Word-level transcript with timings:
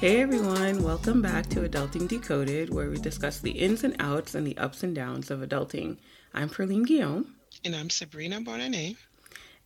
Hey 0.00 0.22
everyone, 0.22 0.82
welcome 0.82 1.20
back 1.20 1.46
to 1.48 1.68
Adulting 1.68 2.08
Decoded, 2.08 2.72
where 2.72 2.88
we 2.88 2.96
discuss 2.96 3.38
the 3.38 3.50
ins 3.50 3.84
and 3.84 3.94
outs 3.98 4.34
and 4.34 4.46
the 4.46 4.56
ups 4.56 4.82
and 4.82 4.94
downs 4.94 5.30
of 5.30 5.40
adulting. 5.40 5.98
I'm 6.32 6.48
Perline 6.48 6.86
Guillaume. 6.86 7.34
And 7.66 7.76
I'm 7.76 7.90
Sabrina 7.90 8.40
Bonane. 8.40 8.96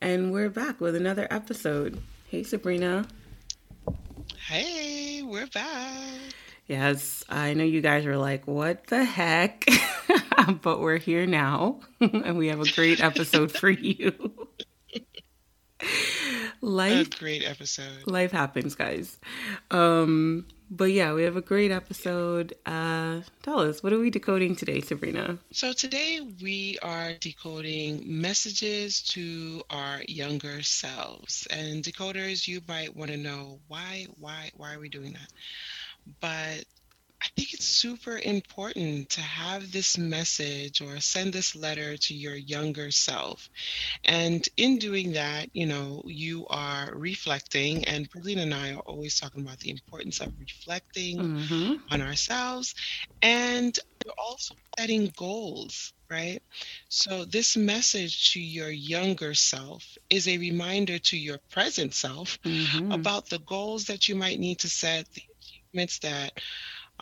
And 0.01 0.33
we're 0.33 0.51
back 0.51 0.81
with 0.81 0.97
another 0.97 1.29
episode. 1.31 2.03
Hey 2.27 2.43
Sabrina. 2.43 3.07
Hey, 4.49 5.23
we're 5.23 5.47
back. 5.47 6.19
Yes, 6.67 7.23
I 7.29 7.55
know 7.55 7.63
you 7.63 7.81
guys 7.81 8.05
are 8.05 8.19
like, 8.19 8.49
what 8.49 8.89
the 8.89 9.05
heck? 9.05 9.65
but 10.63 10.81
we're 10.81 10.99
here 10.99 11.27
now, 11.27 11.79
and 12.01 12.37
we 12.37 12.49
have 12.49 12.59
a 12.59 12.73
great 12.73 13.01
episode 13.01 13.53
for 13.53 13.71
you. 13.71 14.49
life? 16.65 17.07
A 17.07 17.19
great 17.19 17.45
episode. 17.45 18.07
Life 18.07 18.33
happens 18.33 18.75
guys. 18.75 19.19
Um 19.71 20.47
but 20.71 20.91
yeah 20.91 21.13
we 21.13 21.23
have 21.23 21.37
a 21.37 21.43
great 21.43 21.71
episode. 21.71 22.55
Uh 22.67 23.21
tell 23.43 23.61
us 23.61 23.83
what 23.83 23.93
are 23.93 23.99
we 23.99 24.11
decoding 24.11 24.57
today 24.57 24.81
sabrina? 24.81 25.39
So 25.53 25.73
today 25.73 26.21
we 26.43 26.79
are 26.83 27.13
decoding 27.15 28.03
messages 28.07 29.03
to 29.03 29.63
our 29.71 30.03
younger 30.09 30.63
selves. 30.63 31.47
And 31.51 31.85
decoders 31.85 32.49
you 32.49 32.61
might 32.67 32.97
want 32.97 33.11
to 33.11 33.17
know 33.17 33.61
why 33.69 34.07
why 34.19 34.51
why 34.57 34.75
are 34.75 34.81
we 34.81 34.89
doing 34.89 35.13
that? 35.13 35.33
But 36.21 36.65
I 37.25 37.29
think 37.37 37.55
it's 37.55 37.65
super 37.65 38.19
important 38.19 39.09
to 39.11 39.23
have 39.23 39.73
this 39.73 39.97
message 39.97 40.83
or 40.83 41.01
send 41.01 41.33
this 41.33 41.57
letter 41.57 41.97
to 41.97 42.15
your 42.15 42.35
younger 42.35 42.91
self. 42.91 43.49
And 44.05 44.47
in 44.59 44.79
doing 44.79 45.13
that, 45.13 45.49
you 45.55 45.65
know, 45.65 46.03
you 46.05 46.47
are 46.49 46.93
reflecting, 46.95 47.87
and 47.87 48.11
Perlene 48.11 48.41
and 48.41 48.53
I 48.53 48.75
are 48.75 48.81
always 48.81 49.19
talking 49.19 49.41
about 49.41 49.59
the 49.61 49.71
importance 49.71 50.21
of 50.21 50.33
reflecting 50.39 51.19
mm-hmm. 51.19 51.75
on 51.91 52.03
ourselves. 52.03 52.75
And 53.23 53.79
you're 54.05 54.15
also 54.19 54.55
setting 54.79 55.11
goals, 55.17 55.95
right? 56.11 56.43
So, 56.91 57.25
this 57.25 57.57
message 57.57 58.35
to 58.35 58.41
your 58.41 58.71
younger 58.71 59.33
self 59.33 59.97
is 60.11 60.29
a 60.29 60.37
reminder 60.37 60.99
to 60.99 61.17
your 61.17 61.39
present 61.51 61.95
self 61.95 62.39
mm-hmm. 62.43 62.93
about 62.93 63.31
the 63.31 63.39
goals 63.39 63.87
that 63.87 64.11
you 64.11 64.15
might 64.15 64.39
need 64.39 64.59
to 64.59 64.69
set, 64.69 65.11
the 65.15 65.23
achievements 65.41 66.01
that 66.01 66.39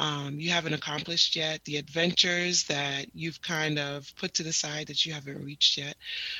um, 0.02 0.40
you 0.40 0.50
haven't 0.50 0.72
accomplished 0.74 1.36
yet, 1.36 1.64
the 1.64 1.76
adventures 1.76 2.64
that 2.64 3.06
you've 3.14 3.40
kind 3.40 3.78
of 3.78 4.12
put 4.16 4.34
to 4.34 4.42
the 4.42 4.52
side 4.52 4.88
that 4.88 5.06
you 5.06 5.12
haven't 5.12 5.44
reached 5.44 5.78
yet. 5.78 5.94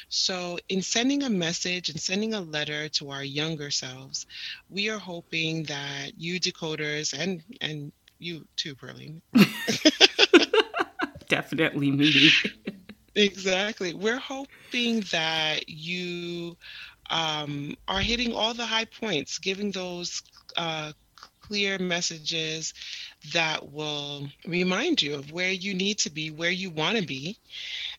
So, 0.09 0.59
in 0.69 0.83
sending 0.83 1.23
a 1.23 1.31
message 1.31 1.89
and 1.89 2.01
sending 2.01 2.35
a 2.35 2.41
letter 2.41 2.89
to 2.89 3.11
our 3.11 3.23
younger 3.23 3.71
selves, 3.71 4.27
we 4.69 4.91
are 4.91 4.99
hoping 4.99 5.63
that 5.65 6.11
you 6.17 6.41
decoders 6.41 7.17
and 7.17 7.41
and 7.61 7.93
you 8.19 8.45
too, 8.57 8.75
Perlene. 8.75 9.21
Definitely 11.29 11.93
me. 11.93 12.31
exactly. 13.15 13.95
We're 13.95 14.19
hoping 14.19 15.03
that 15.13 15.69
you 15.69 16.57
um, 17.11 17.77
are 17.87 18.01
hitting 18.01 18.35
all 18.35 18.55
the 18.55 18.67
high 18.67 18.87
points, 18.87 19.39
giving 19.39 19.71
those 19.71 20.21
uh, 20.57 20.93
clear 21.43 21.79
messages 21.79 22.73
that 23.33 23.73
will 23.73 24.29
remind 24.47 25.01
you 25.01 25.15
of 25.15 25.31
where 25.31 25.53
you 25.53 25.75
need 25.75 25.99
to 25.99 26.11
be, 26.11 26.31
where 26.31 26.51
you 26.51 26.71
want 26.71 26.99
to 26.99 27.07
be, 27.07 27.39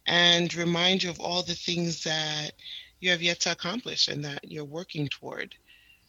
and 0.05 0.53
remind 0.53 1.03
you 1.03 1.09
of 1.09 1.19
all 1.19 1.43
the 1.43 1.55
things 1.55 2.03
that 2.03 2.51
you 2.99 3.09
have 3.09 3.21
yet 3.21 3.39
to 3.41 3.51
accomplish 3.51 4.07
and 4.07 4.23
that 4.25 4.51
you're 4.51 4.65
working 4.65 5.07
toward. 5.07 5.55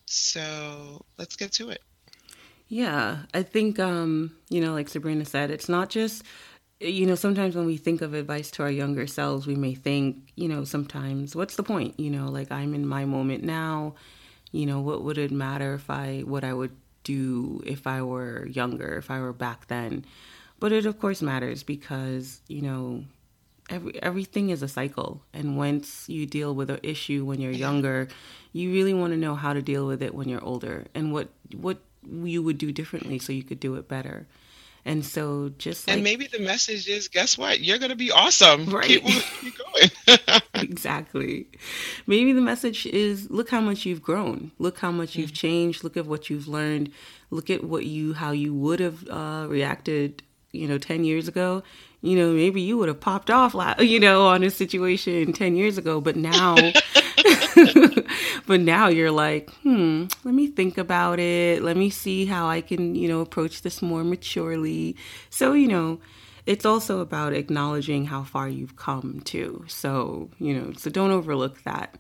So 0.07 1.05
let's 1.19 1.37
get 1.37 1.53
to 1.53 1.71
it. 1.71 1.81
Yeah, 2.69 3.19
I 3.33 3.43
think, 3.43 3.79
um, 3.79 4.37
you 4.49 4.61
know, 4.61 4.73
like 4.73 4.89
Sabrina 4.89 5.25
said, 5.25 5.51
it's 5.51 5.69
not 5.69 5.91
just, 5.91 6.25
you 6.81 7.07
know, 7.07 7.15
sometimes 7.15 7.55
when 7.55 7.67
we 7.67 7.77
think 7.77 8.03
of 8.03 8.15
advice 8.15 8.51
to 8.53 8.63
our 8.63 8.71
younger 8.71 9.07
selves, 9.07 9.47
we 9.47 9.55
may 9.55 9.75
think, 9.75 10.33
you 10.35 10.49
know, 10.49 10.65
sometimes, 10.65 11.37
what's 11.37 11.57
the 11.57 11.63
point? 11.63 11.99
You 12.01 12.11
know, 12.11 12.29
like 12.29 12.51
I'm 12.51 12.75
in 12.75 12.87
my 12.87 13.05
moment 13.05 13.45
now. 13.45 13.95
You 14.51 14.67
know, 14.67 14.81
what 14.81 15.03
would 15.03 15.19
it 15.19 15.33
matter 15.33 15.75
if 15.75 15.91
I, 15.91 16.21
what 16.21 16.45
I 16.45 16.53
would 16.53 16.77
do 17.05 17.63
if 17.65 17.87
I 17.87 18.03
were 18.03 18.47
younger, 18.47 18.97
if 18.97 19.11
I 19.11 19.21
were 19.21 19.33
back 19.33 19.69
then. 19.69 20.05
But 20.59 20.73
it 20.73 20.87
of 20.87 20.99
course 20.99 21.23
matters 21.23 21.63
because, 21.63 22.41
you 22.49 22.63
know, 22.63 23.05
every 23.71 24.03
everything 24.03 24.51
is 24.51 24.63
a 24.63 24.69
cycle 24.69 25.23
and 25.33 25.57
once 25.57 26.09
you 26.09 26.27
deal 26.27 26.55
with 26.55 26.71
an 26.71 26.81
issue 26.83 27.25
when 27.25 27.41
you're 27.41 27.53
younger, 27.53 28.09
you 28.53 28.73
really 28.73 28.95
want 28.95 29.13
to 29.13 29.19
know 29.19 29.35
how 29.35 29.53
to 29.53 29.63
deal 29.63 29.87
with 29.87 30.03
it 30.03 30.15
when 30.15 30.29
you're 30.29 30.45
older 30.45 30.87
and 30.95 31.13
what 31.13 31.29
what 31.57 31.79
you 32.07 32.43
would 32.43 32.59
do 32.59 32.73
differently 32.73 33.19
so 33.19 33.33
you 33.33 33.43
could 33.43 33.61
do 33.61 33.75
it 33.77 33.89
better. 33.89 34.27
And 34.87 35.05
so 35.05 35.51
just 35.57 35.89
like, 35.89 35.95
And 35.95 36.05
maybe 36.05 36.27
the 36.27 36.41
message 36.41 36.89
is 36.89 37.09
guess 37.09 37.39
what? 37.39 37.61
You're 37.61 37.79
going 37.79 37.91
to 37.91 37.97
be 37.97 38.11
awesome. 38.11 38.67
Right. 38.75 38.89
Keep, 38.89 39.05
keep 39.41 39.55
going. 39.59 40.41
exactly. 40.55 41.47
Maybe 42.07 42.33
the 42.33 42.41
message 42.41 42.87
is 42.87 43.31
look 43.31 43.51
how 43.51 43.61
much 43.61 43.87
you've 43.87 44.03
grown. 44.03 44.51
Look 44.59 44.79
how 44.79 44.91
much 44.91 45.17
you've 45.17 45.31
mm. 45.31 45.37
changed. 45.37 45.85
Look 45.85 45.97
at 45.97 46.07
what 46.07 46.29
you've 46.29 46.49
learned. 46.49 46.91
Look 47.31 47.51
at 47.51 47.63
what 47.63 47.87
you 47.87 48.15
how 48.15 48.33
you 48.33 48.53
would 48.53 48.81
have 48.81 49.09
uh, 49.09 49.47
reacted, 49.49 50.23
you 50.53 50.67
know, 50.67 50.79
10 50.79 51.05
years 51.05 51.29
ago. 51.29 51.63
You 52.05 52.19
know, 52.19 52.33
maybe 52.33 52.61
you 52.61 52.77
would 52.77 52.89
have 52.89 53.01
popped 53.01 53.31
off, 53.31 53.55
you 53.81 53.99
know, 53.99 54.27
on 54.27 54.43
a 54.43 54.51
situation 54.51 55.33
10 55.33 55.57
years 55.57 55.79
ago, 55.79 56.03
but 56.03 56.17
now 56.17 56.55
but 58.47 58.61
now 58.61 58.89
you're 58.89 59.11
like, 59.11 59.51
hmm, 59.63 60.05
let 60.23 60.35
me 60.35 60.49
think 60.49 60.77
about 60.77 61.19
it. 61.19 61.63
Let 61.63 61.79
me 61.79 61.89
see 61.89 62.27
how 62.27 62.47
I 62.47 62.61
can, 62.61 62.95
you 62.95 63.09
know, 63.09 63.21
approach 63.21 63.63
this 63.63 63.81
more 63.81 64.05
maturely. 64.05 64.97
So, 65.31 65.55
you 65.55 65.67
know, 65.67 65.99
it's 66.45 66.67
also 66.67 67.01
about 67.01 67.33
acknowledging 67.33 68.05
how 68.05 68.23
far 68.23 68.51
you've 68.51 68.77
come 68.77 69.23
too. 69.25 69.65
So, 69.67 70.29
you 70.39 70.53
know, 70.53 70.73
so 70.75 70.91
don't 70.91 71.11
overlook 71.11 71.63
that. 71.63 71.97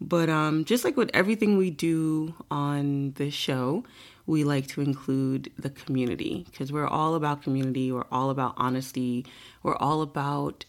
But 0.00 0.30
um, 0.30 0.64
just 0.64 0.82
like 0.82 0.96
with 0.96 1.10
everything 1.12 1.58
we 1.58 1.70
do 1.70 2.34
on 2.50 3.12
this 3.12 3.34
show, 3.34 3.84
we 4.26 4.44
like 4.44 4.66
to 4.68 4.80
include 4.80 5.50
the 5.58 5.70
community 5.70 6.46
because 6.50 6.72
we're 6.72 6.88
all 6.88 7.14
about 7.14 7.42
community. 7.42 7.92
We're 7.92 8.06
all 8.10 8.30
about 8.30 8.54
honesty. 8.56 9.24
We're 9.62 9.76
all 9.76 10.02
about 10.02 10.64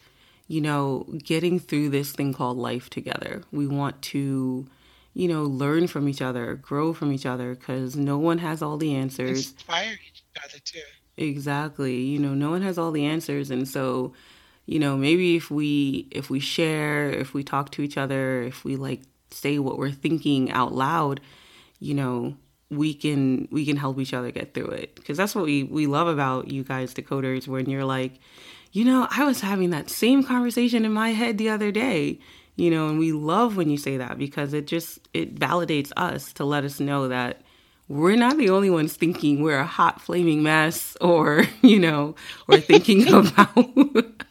you 0.47 0.61
know, 0.61 1.05
getting 1.23 1.59
through 1.59 1.89
this 1.89 2.11
thing 2.11 2.33
called 2.33 2.57
life 2.57 2.89
together. 2.89 3.43
We 3.51 3.67
want 3.67 4.01
to, 4.03 4.65
you 5.13 5.27
know, 5.27 5.43
learn 5.43 5.87
from 5.87 6.07
each 6.07 6.21
other, 6.21 6.55
grow 6.55 6.93
from 6.93 7.11
each 7.11 7.25
other, 7.25 7.55
because 7.55 7.95
no 7.95 8.17
one 8.17 8.37
has 8.37 8.61
all 8.61 8.77
the 8.77 8.95
answers. 8.95 9.51
Inspire 9.51 9.99
each 10.07 10.23
other 10.43 10.59
too. 10.63 10.79
Exactly. 11.17 12.01
You 12.01 12.19
know, 12.19 12.33
no 12.33 12.49
one 12.49 12.61
has 12.61 12.77
all 12.77 12.91
the 12.91 13.05
answers, 13.05 13.51
and 13.51 13.67
so, 13.67 14.13
you 14.65 14.79
know, 14.79 14.95
maybe 14.95 15.35
if 15.35 15.51
we 15.51 16.07
if 16.11 16.29
we 16.29 16.39
share, 16.39 17.09
if 17.09 17.33
we 17.33 17.43
talk 17.43 17.71
to 17.71 17.81
each 17.81 17.97
other, 17.97 18.43
if 18.43 18.63
we 18.63 18.75
like 18.77 19.01
say 19.31 19.59
what 19.59 19.77
we're 19.77 19.91
thinking 19.91 20.49
out 20.51 20.73
loud, 20.73 21.19
you 21.79 21.93
know, 21.93 22.35
we 22.69 22.93
can 22.93 23.47
we 23.51 23.65
can 23.65 23.77
help 23.77 23.99
each 23.99 24.13
other 24.13 24.31
get 24.31 24.53
through 24.53 24.67
it. 24.67 24.95
Because 24.95 25.17
that's 25.17 25.35
what 25.35 25.45
we 25.45 25.63
we 25.63 25.87
love 25.87 26.07
about 26.07 26.49
you 26.49 26.63
guys 26.63 26.93
decoders 26.93 27.47
when 27.47 27.69
you're 27.69 27.85
like 27.85 28.19
you 28.71 28.85
know, 28.85 29.07
I 29.09 29.23
was 29.23 29.41
having 29.41 29.69
that 29.71 29.89
same 29.89 30.23
conversation 30.23 30.85
in 30.85 30.93
my 30.93 31.09
head 31.09 31.37
the 31.37 31.49
other 31.49 31.71
day, 31.71 32.19
you 32.55 32.69
know, 32.69 32.89
and 32.89 32.99
we 32.99 33.11
love 33.11 33.57
when 33.57 33.69
you 33.69 33.77
say 33.77 33.97
that 33.97 34.17
because 34.17 34.53
it 34.53 34.67
just 34.67 34.99
it 35.13 35.35
validates 35.35 35.91
us 35.97 36.33
to 36.33 36.45
let 36.45 36.63
us 36.63 36.79
know 36.79 37.07
that 37.07 37.41
we're 37.87 38.17
not 38.17 38.37
the 38.37 38.49
only 38.49 38.69
ones 38.69 38.95
thinking 38.95 39.41
we're 39.41 39.59
a 39.59 39.65
hot 39.65 40.01
flaming 40.01 40.43
mess 40.43 40.97
or, 40.99 41.45
you 41.61 41.79
know, 41.79 42.15
or 42.47 42.59
thinking 42.59 43.07
about 43.13 43.57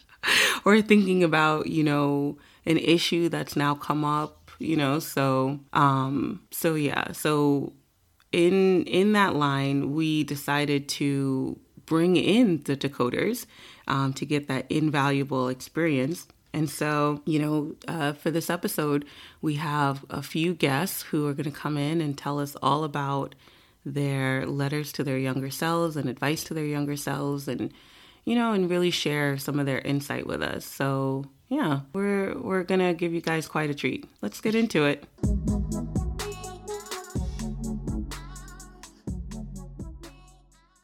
or 0.64 0.82
thinking 0.82 1.24
about, 1.24 1.66
you 1.66 1.82
know, 1.82 2.36
an 2.66 2.78
issue 2.78 3.28
that's 3.28 3.56
now 3.56 3.74
come 3.74 4.04
up, 4.04 4.50
you 4.58 4.76
know, 4.76 4.98
so 4.98 5.58
um 5.72 6.40
so 6.50 6.74
yeah, 6.74 7.12
so 7.12 7.72
in 8.36 8.84
in 8.84 9.12
that 9.12 9.34
line 9.34 9.94
we 9.94 10.22
decided 10.22 10.88
to 10.88 11.58
bring 11.86 12.16
in 12.16 12.62
the 12.64 12.76
decoders 12.76 13.46
um, 13.88 14.12
to 14.12 14.26
get 14.26 14.48
that 14.48 14.70
invaluable 14.70 15.48
experience. 15.48 16.26
And 16.52 16.68
so, 16.68 17.22
you 17.24 17.38
know, 17.38 17.76
uh, 17.86 18.12
for 18.14 18.30
this 18.30 18.50
episode, 18.50 19.04
we 19.40 19.54
have 19.54 20.04
a 20.10 20.22
few 20.22 20.52
guests 20.54 21.02
who 21.02 21.26
are 21.28 21.32
going 21.32 21.50
to 21.50 21.56
come 21.56 21.76
in 21.76 22.00
and 22.00 22.16
tell 22.16 22.40
us 22.40 22.56
all 22.62 22.82
about 22.82 23.34
their 23.84 24.44
letters 24.46 24.90
to 24.92 25.04
their 25.04 25.18
younger 25.18 25.50
selves 25.50 25.96
and 25.96 26.08
advice 26.08 26.42
to 26.44 26.54
their 26.54 26.66
younger 26.66 26.96
selves 26.96 27.46
and 27.46 27.72
you 28.24 28.34
know 28.34 28.52
and 28.52 28.68
really 28.68 28.90
share 28.90 29.38
some 29.38 29.60
of 29.60 29.66
their 29.66 29.78
insight 29.78 30.26
with 30.26 30.42
us. 30.42 30.64
So 30.64 31.24
yeah 31.48 31.80
we're 31.92 32.36
we're 32.36 32.64
gonna 32.64 32.92
give 32.92 33.14
you 33.14 33.20
guys 33.20 33.46
quite 33.46 33.70
a 33.70 33.74
treat. 33.74 34.04
Let's 34.20 34.40
get 34.40 34.56
into 34.56 34.84
it 34.86 35.04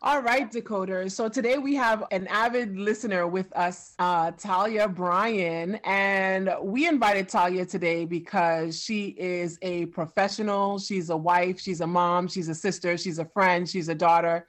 All 0.04 0.20
right, 0.20 0.50
decoders. 0.50 1.12
So 1.12 1.28
today 1.28 1.58
we 1.58 1.76
have 1.76 2.02
an 2.10 2.26
avid 2.26 2.76
listener 2.76 3.28
with 3.28 3.52
us, 3.56 3.94
uh, 4.00 4.32
Talia 4.32 4.88
Bryan, 4.88 5.76
and 5.84 6.52
we 6.60 6.88
invited 6.88 7.28
Talia 7.28 7.64
today 7.64 8.04
because 8.04 8.82
she 8.82 9.14
is 9.16 9.60
a 9.62 9.86
professional. 9.86 10.80
She's 10.80 11.10
a 11.10 11.16
wife, 11.16 11.60
she's 11.60 11.82
a 11.82 11.86
mom, 11.86 12.26
she's 12.26 12.48
a 12.48 12.54
sister, 12.54 12.98
she's 12.98 13.20
a 13.20 13.24
friend, 13.26 13.68
she's 13.68 13.88
a 13.88 13.94
daughter. 13.94 14.48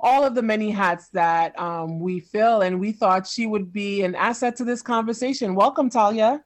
All 0.00 0.24
of 0.24 0.34
the 0.34 0.40
many 0.40 0.70
hats 0.70 1.10
that 1.10 1.58
um, 1.58 2.00
we 2.00 2.18
fill, 2.18 2.62
and 2.62 2.80
we 2.80 2.92
thought 2.92 3.26
she 3.26 3.46
would 3.46 3.74
be 3.74 4.02
an 4.02 4.14
asset 4.14 4.56
to 4.56 4.64
this 4.64 4.80
conversation. 4.80 5.54
Welcome, 5.54 5.90
Talia. 5.90 6.42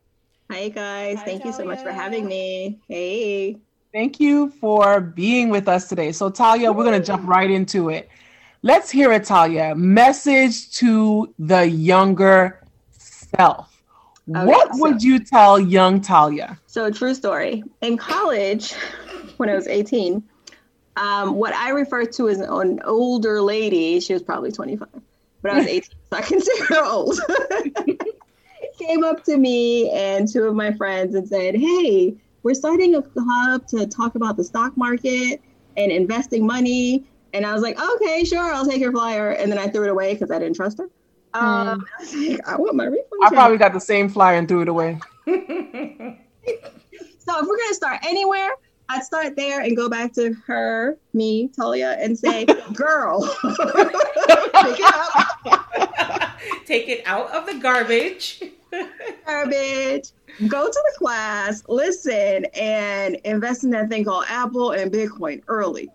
Hi, 0.50 0.70
guys. 0.70 1.19
Hi, 1.19 1.25
Thank 1.25 1.43
Talia. 1.43 1.52
you 1.52 1.56
so 1.56 1.64
much 1.67 1.82
for 1.85 1.93
having 1.93 2.26
me. 2.26 2.81
Hey. 2.88 3.58
Thank 3.93 4.19
you 4.19 4.50
for 4.61 5.00
being 5.00 5.50
with 5.50 5.69
us 5.69 5.88
today. 5.88 6.11
So, 6.11 6.31
Talia, 6.31 6.73
we're 6.73 6.85
going 6.85 7.00
to 7.00 7.06
jump 7.06 7.29
right 7.29 7.49
into 7.49 7.91
it. 7.91 8.08
Let's 8.62 8.90
hear 8.90 9.10
it, 9.12 9.24
Talia. 9.24 9.74
Message 9.74 10.70
to 10.76 11.32
the 11.38 11.66
younger 11.66 12.60
self. 12.90 13.82
Okay, 14.28 14.44
what 14.44 14.74
so, 14.74 14.80
would 14.82 15.02
you 15.02 15.18
tell 15.18 15.58
young 15.58 16.02
Talia? 16.02 16.58
So, 16.66 16.90
true 16.90 17.14
story. 17.14 17.64
In 17.80 17.96
college, 17.96 18.72
when 19.38 19.48
I 19.48 19.54
was 19.54 19.66
18, 19.66 20.22
um, 20.96 21.36
what 21.36 21.54
I 21.54 21.70
refer 21.70 22.04
to 22.04 22.28
as 22.28 22.40
an 22.40 22.80
older 22.84 23.40
lady, 23.40 23.98
she 23.98 24.12
was 24.12 24.22
probably 24.22 24.52
25, 24.52 24.88
but 25.40 25.52
I 25.52 25.58
was 25.58 25.66
18, 25.68 25.90
so 26.10 26.16
I 26.18 26.20
consider 26.20 26.64
her 26.74 26.84
old, 26.84 27.18
came 28.78 29.04
up 29.04 29.24
to 29.24 29.36
me 29.36 29.90
and 29.90 30.30
two 30.30 30.44
of 30.44 30.54
my 30.54 30.72
friends 30.72 31.14
and 31.14 31.26
said, 31.26 31.54
Hey, 31.54 32.14
we're 32.42 32.54
starting 32.54 32.94
a 32.94 33.02
club 33.02 33.66
to 33.68 33.86
talk 33.86 34.14
about 34.14 34.36
the 34.36 34.44
stock 34.44 34.76
market 34.76 35.40
and 35.76 35.90
investing 35.92 36.46
money 36.46 37.06
and 37.32 37.46
I 37.46 37.52
was 37.52 37.62
like, 37.62 37.80
okay, 37.80 38.24
sure, 38.24 38.52
I'll 38.52 38.66
take 38.66 38.80
your 38.80 38.92
flyer. 38.92 39.30
And 39.30 39.50
then 39.50 39.58
I 39.58 39.68
threw 39.68 39.84
it 39.84 39.90
away 39.90 40.14
because 40.14 40.30
I 40.30 40.38
didn't 40.38 40.56
trust 40.56 40.78
her. 40.78 40.88
Um, 41.34 41.86
I 41.98 42.00
was 42.00 42.14
like, 42.14 42.48
I 42.48 42.56
want 42.56 42.76
my 42.76 42.84
refund. 42.84 43.06
I 43.24 43.28
probably 43.30 43.58
got 43.58 43.72
the 43.72 43.80
same 43.80 44.08
flyer 44.08 44.36
and 44.36 44.48
threw 44.48 44.62
it 44.62 44.68
away. 44.68 44.98
so 45.26 45.32
if 45.34 46.16
we're 47.46 47.56
gonna 47.56 47.74
start 47.74 48.00
anywhere, 48.04 48.50
I'd 48.88 49.04
start 49.04 49.36
there 49.36 49.60
and 49.60 49.76
go 49.76 49.88
back 49.88 50.12
to 50.14 50.32
her, 50.46 50.98
me, 51.12 51.48
Talia, 51.48 51.96
and 52.00 52.18
say, 52.18 52.44
girl, 52.74 53.22
take 53.22 54.80
it 54.80 54.94
out. 54.94 56.30
take 56.66 56.88
it 56.88 57.02
out 57.06 57.30
of 57.30 57.46
the 57.46 57.54
garbage. 57.60 58.42
garbage. 59.24 60.10
Go 60.48 60.66
to 60.66 60.72
the 60.72 60.98
class, 60.98 61.62
listen, 61.68 62.46
and 62.54 63.16
invest 63.24 63.62
in 63.62 63.70
that 63.70 63.88
thing 63.88 64.04
called 64.04 64.24
Apple 64.28 64.72
and 64.72 64.90
Bitcoin 64.90 65.42
early. 65.46 65.88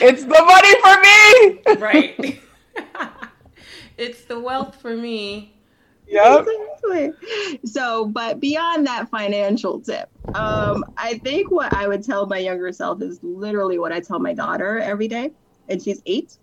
It's 0.00 0.24
the 0.24 0.42
money 0.44 0.74
for 0.82 0.96
me. 1.00 1.80
right. 1.80 2.40
it's 3.98 4.24
the 4.24 4.38
wealth 4.38 4.80
for 4.80 4.96
me. 4.96 5.52
Yep. 6.08 6.46
Exactly. 6.46 7.12
So, 7.64 8.06
but 8.06 8.38
beyond 8.38 8.86
that 8.86 9.08
financial 9.10 9.80
tip, 9.80 10.08
um, 10.34 10.84
I 10.96 11.18
think 11.18 11.50
what 11.50 11.72
I 11.72 11.88
would 11.88 12.04
tell 12.04 12.26
my 12.26 12.38
younger 12.38 12.70
self 12.72 13.02
is 13.02 13.18
literally 13.22 13.78
what 13.78 13.92
I 13.92 14.00
tell 14.00 14.20
my 14.20 14.32
daughter 14.32 14.78
every 14.78 15.08
day, 15.08 15.32
and 15.68 15.82
she's 15.82 16.00
eight. 16.06 16.38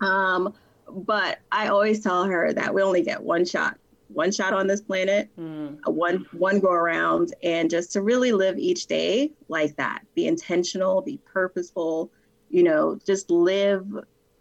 Um, 0.00 0.54
but 0.88 1.40
I 1.50 1.68
always 1.68 2.00
tell 2.00 2.24
her 2.24 2.52
that 2.52 2.72
we 2.72 2.82
only 2.82 3.02
get 3.02 3.20
one 3.20 3.44
shot 3.44 3.76
one 4.08 4.32
shot 4.32 4.52
on 4.52 4.66
this 4.66 4.80
planet, 4.80 5.28
mm. 5.38 5.78
one 5.86 6.26
one 6.32 6.60
go 6.60 6.70
around, 6.70 7.34
and 7.42 7.68
just 7.68 7.92
to 7.92 8.02
really 8.02 8.32
live 8.32 8.58
each 8.58 8.86
day 8.86 9.32
like 9.48 9.76
that. 9.76 10.02
Be 10.14 10.26
intentional, 10.26 11.02
be 11.02 11.18
purposeful. 11.24 12.10
You 12.48 12.62
know, 12.62 12.98
just 13.04 13.30
live 13.30 13.86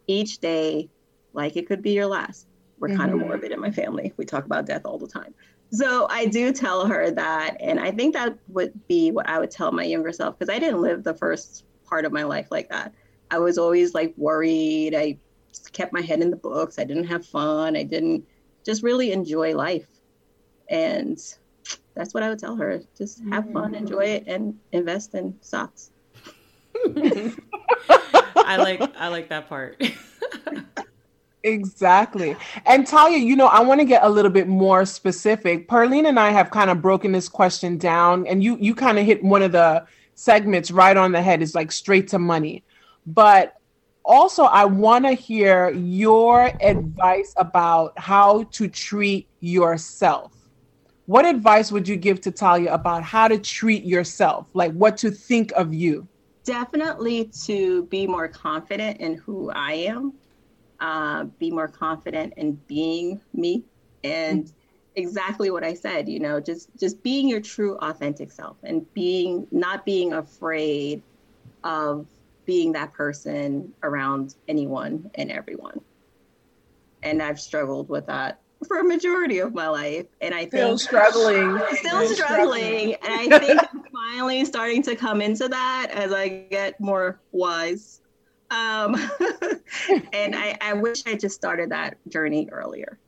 each 0.07 0.39
day 0.39 0.89
like 1.33 1.55
it 1.55 1.67
could 1.67 1.81
be 1.81 1.91
your 1.91 2.05
last. 2.07 2.47
We're 2.79 2.89
mm-hmm. 2.89 2.97
kind 2.97 3.13
of 3.13 3.19
morbid 3.19 3.51
in 3.51 3.59
my 3.59 3.71
family. 3.71 4.13
We 4.17 4.25
talk 4.25 4.45
about 4.45 4.65
death 4.65 4.81
all 4.85 4.97
the 4.97 5.07
time. 5.07 5.33
So 5.71 6.07
I 6.09 6.25
do 6.27 6.53
tell 6.53 6.85
her 6.85 7.11
that, 7.11 7.57
and 7.59 7.79
I 7.79 7.91
think 7.91 8.13
that 8.13 8.37
would 8.49 8.87
be 8.87 9.11
what 9.11 9.27
I 9.27 9.39
would 9.39 9.51
tell 9.51 9.71
my 9.71 9.83
younger 9.83 10.11
self 10.11 10.37
because 10.37 10.53
I 10.53 10.59
didn't 10.59 10.81
live 10.81 11.03
the 11.03 11.13
first 11.13 11.65
part 11.85 12.05
of 12.05 12.11
my 12.11 12.23
life 12.23 12.47
like 12.51 12.69
that. 12.69 12.93
I 13.31 13.39
was 13.39 13.57
always 13.57 13.93
like 13.93 14.13
worried. 14.15 14.93
I 14.95 15.17
kept 15.71 15.91
my 15.91 16.01
head 16.01 16.21
in 16.21 16.29
the 16.29 16.37
books. 16.37 16.77
I 16.77 16.83
didn't 16.83 17.05
have 17.05 17.25
fun. 17.25 17.75
I 17.75 17.83
didn't 17.83 18.25
just 18.65 18.83
really 18.83 19.11
enjoy 19.11 19.55
life. 19.55 19.87
And 20.69 21.19
that's 21.93 22.13
what 22.13 22.23
I 22.23 22.29
would 22.29 22.39
tell 22.39 22.55
her. 22.55 22.81
Just 22.97 23.21
have 23.29 23.51
fun, 23.51 23.73
mm. 23.73 23.77
enjoy 23.77 24.05
it, 24.05 24.25
and 24.27 24.57
invest 24.71 25.13
in 25.15 25.35
stocks. 25.41 25.91
I 26.85 28.57
like 28.57 28.81
I 28.97 29.07
like 29.07 29.29
that 29.29 29.47
part. 29.47 29.81
exactly. 31.43 32.35
And 32.65 32.85
Talia, 32.85 33.17
you 33.17 33.35
know, 33.35 33.47
I 33.47 33.61
want 33.61 33.79
to 33.79 33.85
get 33.85 34.03
a 34.03 34.09
little 34.09 34.31
bit 34.31 34.47
more 34.47 34.85
specific. 34.85 35.69
Perline 35.69 36.07
and 36.07 36.19
I 36.19 36.31
have 36.31 36.51
kind 36.51 36.69
of 36.69 36.81
broken 36.81 37.11
this 37.11 37.29
question 37.29 37.77
down, 37.77 38.27
and 38.27 38.43
you 38.43 38.57
you 38.57 38.75
kind 38.75 38.99
of 38.99 39.05
hit 39.05 39.23
one 39.23 39.41
of 39.41 39.51
the 39.53 39.85
segments 40.15 40.71
right 40.71 40.97
on 40.97 41.11
the 41.11 41.21
head. 41.21 41.41
Is 41.41 41.55
like 41.55 41.71
straight 41.71 42.09
to 42.09 42.19
money. 42.19 42.63
But 43.07 43.55
also 44.05 44.43
i 44.43 44.63
want 44.65 45.05
to 45.05 45.13
hear 45.13 45.71
your 45.71 46.51
advice 46.61 47.33
about 47.37 47.97
how 47.97 48.43
to 48.51 48.67
treat 48.67 49.29
yourself. 49.39 50.31
What 51.07 51.25
advice 51.25 51.71
would 51.71 51.87
you 51.87 51.97
give 51.97 52.21
to 52.21 52.31
talia 52.31 52.73
about 52.73 53.03
how 53.03 53.27
to 53.27 53.37
treat 53.37 53.83
yourself? 53.83 54.47
Like 54.53 54.71
what 54.73 54.97
to 54.97 55.11
think 55.11 55.51
of 55.53 55.73
you? 55.73 56.07
Definitely 56.45 57.31
to 57.45 57.85
be 57.85 58.07
more 58.07 58.27
confident 58.27 59.01
in 59.01 59.15
who 59.15 59.51
i 59.51 59.73
am 59.73 60.13
uh, 60.79 61.25
be 61.39 61.51
more 61.51 61.67
confident 61.67 62.33
in 62.37 62.53
being 62.67 63.21
me 63.33 63.63
and 64.03 64.51
exactly 64.95 65.49
what 65.49 65.63
i 65.63 65.73
said 65.73 66.07
you 66.07 66.19
know 66.19 66.39
just 66.39 66.69
just 66.79 67.01
being 67.03 67.27
your 67.27 67.41
true 67.41 67.77
authentic 67.79 68.31
self 68.31 68.57
and 68.63 68.85
being 68.93 69.47
not 69.51 69.85
being 69.85 70.13
afraid 70.13 71.01
of 71.63 72.07
being 72.45 72.71
that 72.73 72.93
person 72.93 73.73
around 73.83 74.35
anyone 74.47 75.09
and 75.15 75.31
everyone. 75.31 75.81
And 77.03 77.21
I've 77.21 77.39
struggled 77.39 77.89
with 77.89 78.07
that 78.07 78.41
for 78.67 78.79
a 78.79 78.83
majority 78.83 79.39
of 79.39 79.53
my 79.53 79.67
life. 79.67 80.07
And 80.21 80.33
I 80.33 80.47
still 80.47 80.77
struggling. 80.77 81.59
Still 81.73 82.07
struggling. 82.07 82.95
And 82.95 83.33
I 83.33 83.39
think 83.39 83.59
I'm 83.73 83.83
finally 83.91 84.45
starting 84.45 84.81
to 84.83 84.95
come 84.95 85.21
into 85.21 85.47
that 85.47 85.89
as 85.91 86.13
I 86.13 86.27
get 86.49 86.79
more 86.79 87.19
wise. 87.31 88.01
Um, 88.51 88.95
and 90.13 90.35
I, 90.35 90.57
I 90.61 90.73
wish 90.73 91.03
I 91.05 91.15
just 91.15 91.35
started 91.35 91.71
that 91.71 91.97
journey 92.07 92.47
earlier. 92.51 92.99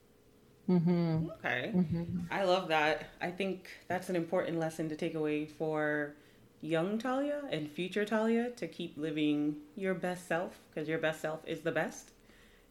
Mm-hmm. 0.70 1.30
Okay. 1.40 1.72
Mm-hmm. 1.74 2.20
I 2.30 2.44
love 2.44 2.68
that. 2.68 3.06
I 3.22 3.32
think 3.32 3.70
that's 3.88 4.10
an 4.10 4.16
important 4.16 4.60
lesson 4.60 4.90
to 4.90 4.96
take 4.96 5.16
away 5.16 5.46
for 5.46 6.16
young 6.62 6.98
Talia 6.98 7.42
and 7.52 7.70
future 7.70 8.06
Talia 8.06 8.50
to 8.52 8.68
keep 8.68 8.98
living 8.98 9.58
your 9.76 9.94
best 9.94 10.28
self 10.28 10.60
because 10.70 10.88
your 10.90 10.98
best 10.98 11.22
self 11.22 11.40
is 11.46 11.62
the 11.62 11.72
best. 11.72 12.12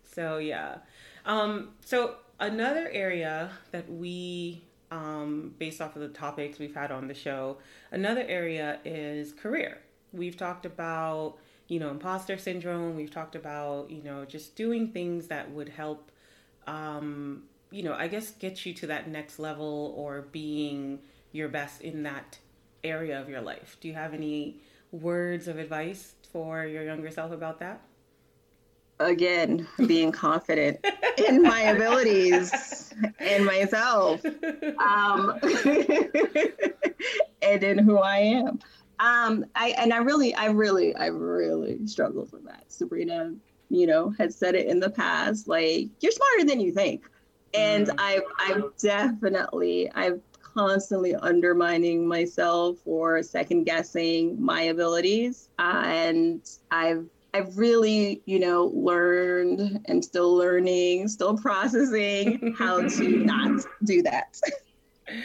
So 0.02 0.38
yeah. 0.38 0.78
Um, 1.25 1.71
so 1.85 2.16
another 2.40 2.88
area 2.90 3.50
that 3.73 3.90
we 3.90 4.62
um, 4.90 5.55
based 5.59 5.81
off 5.81 5.97
of 5.97 6.02
the 6.02 6.09
topics 6.09 6.59
we've 6.59 6.75
had 6.75 6.90
on 6.90 7.09
the 7.09 7.14
show, 7.14 7.59
another 7.90 8.23
area 8.23 8.78
is 8.85 9.33
career. 9.33 9.78
We've 10.12 10.37
talked 10.37 10.64
about, 10.64 11.37
you 11.69 11.81
know, 11.81 11.90
imposter 11.90 12.38
syndrome. 12.38 12.97
We've 12.97 13.11
talked 13.11 13.35
about, 13.35 13.90
you 13.90 14.02
know, 14.02 14.25
just 14.25 14.55
doing 14.55 14.93
things 14.93 15.26
that 15.26 15.50
would 15.50 15.69
help, 15.69 16.12
um, 16.66 17.43
you 17.71 17.83
know, 17.83 17.95
I 17.95 18.07
guess 18.07 18.31
get 18.31 18.64
you 18.64 18.73
to 18.75 18.87
that 18.87 19.09
next 19.09 19.38
level 19.38 19.93
or 19.97 20.23
being 20.33 21.00
your 21.33 21.49
best 21.49 21.83
in 21.83 22.05
that 22.05 22.38
area 22.88 23.21
of 23.21 23.28
your 23.28 23.40
life. 23.40 23.76
Do 23.81 23.88
you 23.88 23.95
have 23.95 24.14
any 24.14 24.61
words 24.93 25.49
of 25.49 25.59
advice 25.59 26.14
for 26.33 26.64
your 26.64 26.85
younger 26.85 27.11
self 27.11 27.33
about 27.33 27.59
that? 27.61 27.81
Again, 28.99 29.66
being 29.87 30.11
confident 30.11 30.85
in 31.28 31.43
my 31.43 31.61
abilities 31.61 32.95
and 33.19 33.45
myself, 33.45 34.25
um, 34.25 35.38
and 37.43 37.62
in 37.62 37.78
who 37.78 37.99
I 37.99 38.19
am. 38.19 38.59
Um, 38.99 39.45
I 39.55 39.75
and 39.76 39.93
I 39.93 39.99
really, 39.99 40.35
I 40.35 40.47
really, 40.47 40.97
I 40.97 41.07
really 41.07 41.87
struggled 41.87 42.33
with 42.33 42.47
that. 42.47 42.64
Sabrina, 42.69 43.35
you 43.69 43.87
know, 43.87 44.14
had 44.19 44.33
said 44.33 44.55
it 44.55 44.66
in 44.66 44.81
the 44.81 44.88
past, 44.88 45.47
like 45.47 45.88
you're 46.00 46.12
smarter 46.12 46.45
than 46.45 46.61
you 46.61 46.73
think, 46.73 47.05
and 47.52 47.88
mm. 47.88 47.95
I've, 47.99 48.23
I've 48.38 48.76
definitely, 48.78 49.90
I've 49.93 50.21
constantly 50.56 51.14
undermining 51.14 52.06
myself 52.06 52.78
or 52.84 53.22
second 53.22 53.64
guessing 53.64 54.40
my 54.42 54.62
abilities. 54.62 55.48
And 55.58 56.40
I've 56.70 57.06
I've 57.34 57.58
really, 57.58 58.22
you 58.25 58.38
know, 58.38 58.72
learned 58.75 59.80
and 59.84 60.02
still 60.02 60.34
learning, 60.34 61.08
still 61.08 61.36
processing 61.36 62.54
how 62.58 62.88
to 62.88 63.08
not 63.25 63.60
do 63.84 64.02
that. 64.02 64.40
no. 65.08 65.14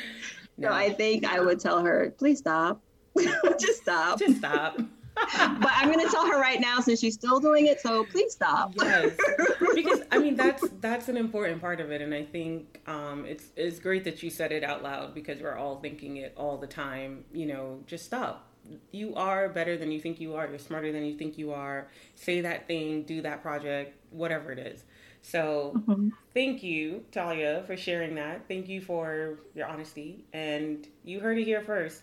So 0.61 0.67
I 0.67 0.93
think 0.93 1.25
I 1.25 1.39
would 1.39 1.59
tell 1.59 1.83
her, 1.83 2.13
please 2.19 2.37
stop. 2.37 2.83
just 3.59 3.81
stop. 3.81 4.19
Just 4.19 4.37
stop. 4.37 4.79
But 5.15 5.71
I'm 5.75 5.91
going 5.91 6.05
to 6.05 6.11
tell 6.11 6.25
her 6.25 6.39
right 6.39 6.59
now 6.59 6.79
since 6.79 6.99
she's 6.99 7.13
still 7.13 7.39
doing 7.39 7.67
it. 7.67 7.79
So 7.81 8.05
please 8.05 8.33
stop. 8.33 8.73
Yes, 8.75 9.15
because 9.75 10.01
I 10.11 10.19
mean 10.19 10.35
that's 10.35 10.63
that's 10.79 11.09
an 11.09 11.17
important 11.17 11.61
part 11.61 11.79
of 11.79 11.91
it, 11.91 12.01
and 12.01 12.13
I 12.13 12.23
think 12.23 12.81
um, 12.87 13.25
it's 13.25 13.45
it's 13.55 13.79
great 13.79 14.03
that 14.05 14.23
you 14.23 14.29
said 14.29 14.51
it 14.51 14.63
out 14.63 14.83
loud 14.83 15.13
because 15.13 15.41
we're 15.41 15.57
all 15.57 15.79
thinking 15.79 16.17
it 16.17 16.33
all 16.37 16.57
the 16.57 16.67
time. 16.67 17.25
You 17.33 17.47
know, 17.47 17.79
just 17.87 18.05
stop. 18.05 18.47
You 18.91 19.15
are 19.15 19.49
better 19.49 19.77
than 19.77 19.91
you 19.91 19.99
think 19.99 20.19
you 20.19 20.35
are. 20.35 20.47
You're 20.47 20.59
smarter 20.59 20.91
than 20.91 21.03
you 21.05 21.17
think 21.17 21.37
you 21.37 21.51
are. 21.51 21.87
Say 22.15 22.41
that 22.41 22.67
thing, 22.67 23.03
do 23.03 23.21
that 23.23 23.41
project, 23.41 23.97
whatever 24.11 24.51
it 24.51 24.59
is. 24.59 24.83
So, 25.23 25.73
mm-hmm. 25.75 26.09
thank 26.33 26.63
you, 26.63 27.03
Talia, 27.11 27.63
for 27.67 27.77
sharing 27.77 28.15
that. 28.15 28.47
Thank 28.47 28.67
you 28.67 28.81
for 28.81 29.39
your 29.53 29.67
honesty. 29.67 30.25
And 30.33 30.87
you 31.03 31.19
heard 31.19 31.37
it 31.37 31.45
here 31.45 31.61
first. 31.61 32.01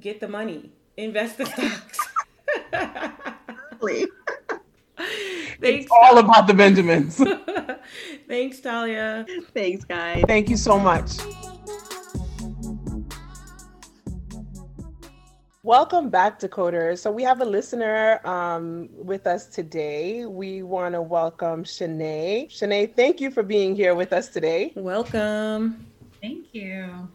Get 0.00 0.20
the 0.20 0.28
money, 0.28 0.70
invest 0.96 1.38
the 1.38 1.46
stocks. 1.46 1.98
Thanks, 5.60 5.84
it's 5.84 5.90
all 5.90 6.18
about 6.18 6.46
the 6.46 6.54
Benjamins. 6.54 7.22
Thanks, 8.28 8.60
Talia. 8.60 9.26
Thanks, 9.54 9.84
guys. 9.84 10.24
Thank 10.26 10.50
you 10.50 10.56
so 10.56 10.78
much. 10.78 11.12
Welcome 15.62 16.10
back, 16.10 16.38
Decoders. 16.38 16.98
So 16.98 17.10
we 17.10 17.24
have 17.24 17.40
a 17.40 17.44
listener 17.44 18.20
um, 18.24 18.88
with 18.92 19.26
us 19.26 19.46
today. 19.46 20.24
We 20.24 20.62
want 20.62 20.94
to 20.94 21.02
welcome 21.02 21.64
Shanae. 21.64 22.48
Shanae, 22.48 22.94
thank 22.94 23.20
you 23.20 23.32
for 23.32 23.42
being 23.42 23.74
here 23.74 23.94
with 23.96 24.12
us 24.12 24.28
today. 24.28 24.72
Welcome. 24.76 25.84
Thank 26.22 26.54
you. 26.54 27.08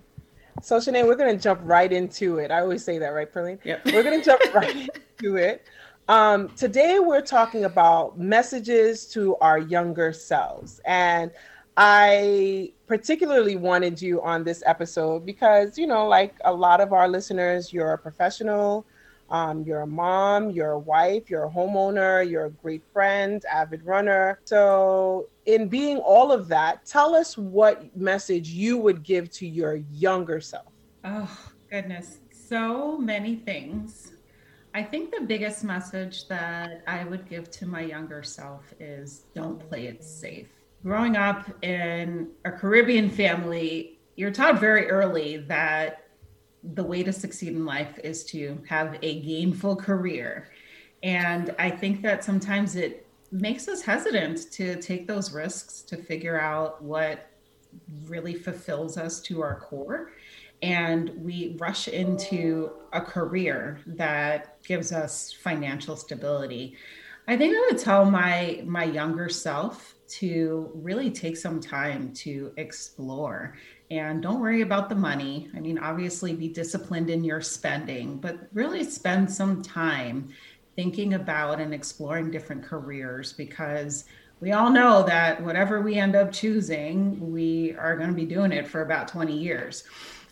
So 0.62 0.78
Shanae, 0.78 1.06
we're 1.06 1.16
going 1.16 1.36
to 1.36 1.42
jump 1.42 1.60
right 1.64 1.92
into 1.92 2.38
it. 2.38 2.52
I 2.52 2.62
always 2.62 2.84
say 2.84 3.00
that, 3.00 3.10
right, 3.10 3.32
Perlene? 3.32 3.58
Yep. 3.64 3.86
We're 3.94 4.04
going 4.04 4.20
to 4.20 4.24
jump 4.24 4.42
right 4.54 4.90
into 5.20 5.38
it. 5.38 5.66
Um, 6.08 6.50
today 6.50 7.00
we're 7.00 7.22
talking 7.22 7.64
about 7.64 8.20
messages 8.20 9.06
to 9.14 9.38
our 9.38 9.60
younger 9.60 10.12
selves. 10.12 10.82
And 10.84 11.32
I 11.78 12.74
particularly 12.86 13.56
wanted 13.56 14.02
you 14.02 14.22
on 14.22 14.44
this 14.44 14.62
episode 14.66 15.26
because, 15.26 15.78
you 15.78 15.88
know, 15.88 16.08
like 16.08 16.36
a 16.44 16.54
lot 16.54 16.82
of 16.82 16.92
our 16.92 17.08
listeners, 17.08 17.72
you're 17.72 17.94
a 17.94 17.98
professional, 17.98 18.86
um, 19.32 19.64
you're 19.64 19.82
a 19.82 19.88
mom, 19.88 20.52
you're 20.52 20.72
a 20.72 20.80
wife, 20.80 21.30
you're 21.30 21.46
a 21.46 21.50
homeowner, 21.50 22.30
you're 22.30 22.46
a 22.46 22.52
great 22.52 22.84
friend, 22.94 23.44
avid 23.52 23.86
runner. 23.86 24.40
So, 24.46 25.28
in 25.46 25.68
being 25.68 25.98
all 25.98 26.32
of 26.32 26.48
that, 26.50 26.86
tell 26.86 27.16
us 27.16 27.38
what 27.38 27.96
message 27.98 28.50
you 28.50 28.78
would 28.78 29.02
give 29.02 29.32
to 29.32 29.48
your 29.48 29.76
younger 29.92 30.40
self. 30.40 30.72
Oh, 31.04 31.36
goodness. 31.72 32.20
So 32.32 32.98
many 32.98 33.38
things. 33.38 34.12
I 34.74 34.84
think 34.84 35.12
the 35.12 35.26
biggest 35.26 35.64
message 35.64 36.28
that 36.28 36.84
I 36.88 37.04
would 37.06 37.28
give 37.28 37.50
to 37.52 37.66
my 37.66 37.82
younger 37.82 38.22
self 38.22 38.74
is 38.80 39.24
don't 39.34 39.60
play 39.68 39.88
it 39.88 40.04
safe 40.04 40.48
growing 40.84 41.16
up 41.16 41.50
in 41.64 42.30
a 42.46 42.52
Caribbean 42.52 43.10
family, 43.10 44.00
you're 44.16 44.32
taught 44.32 44.60
very 44.60 44.90
early 44.90 45.38
that 45.38 46.01
the 46.64 46.84
way 46.84 47.04
to 47.04 47.12
succeed 47.12 47.50
in 47.50 47.66
life 47.66 48.00
is 48.04 48.24
to 48.26 48.62
have 48.68 48.98
a 49.02 49.22
gainful 49.22 49.76
career. 49.76 50.50
And 51.04 51.56
I 51.58 51.70
think 51.70 52.02
that 52.04 52.24
sometimes 52.24 52.76
it 52.76 53.08
makes 53.32 53.68
us 53.68 53.82
hesitant 53.82 54.52
to 54.52 54.80
take 54.82 55.08
those 55.08 55.34
risks 55.34 55.82
to 55.82 55.98
figure 55.98 56.40
out 56.40 56.84
what 56.84 57.30
really 58.06 58.36
fulfills 58.36 58.98
us 58.98 59.22
to 59.22 59.42
our 59.42 59.60
core. 59.60 60.12
And 60.62 61.12
we 61.18 61.56
rush 61.60 61.88
into 61.88 62.72
a 62.94 63.02
career 63.02 63.80
that 63.88 64.62
gives 64.64 64.92
us 64.92 65.34
financial 65.34 65.96
stability. 65.96 66.76
I 67.28 67.38
think 67.38 67.56
I 67.56 67.68
would 67.72 67.80
tell 67.80 68.06
my 68.06 68.62
my 68.66 68.84
younger 68.84 69.30
self 69.30 69.96
to 70.20 70.70
really 70.76 71.10
take 71.10 71.38
some 71.38 71.60
time 71.60 72.14
to 72.14 72.52
explore 72.58 73.56
and 73.92 74.24
don't 74.24 74.40
worry 74.40 74.62
about 74.62 74.88
the 74.88 74.96
money. 74.96 75.50
I 75.54 75.60
mean, 75.60 75.78
obviously 75.78 76.34
be 76.34 76.48
disciplined 76.48 77.10
in 77.10 77.26
your 77.26 77.42
spending, 77.42 78.18
but 78.18 78.48
really 78.54 78.86
spend 78.86 79.30
some 79.30 79.62
time 79.62 80.30
thinking 80.78 81.16
about 81.16 81.60
and 81.60 81.74
exploring 81.74 82.32
different 82.32 82.64
careers 82.64 83.34
because 83.34 84.06
we 84.40 84.54
all 84.54 84.70
know 84.70 85.04
that 85.04 85.44
whatever 85.44 85.82
we 85.82 85.96
end 85.96 86.16
up 86.16 86.32
choosing, 86.32 87.32
we 87.34 87.76
are 87.76 87.98
going 87.98 88.10
to 88.10 88.16
be 88.16 88.26
doing 88.26 88.54
it 88.54 88.66
for 88.66 88.82
about 88.82 89.10
20 89.10 89.38
years. 89.38 89.84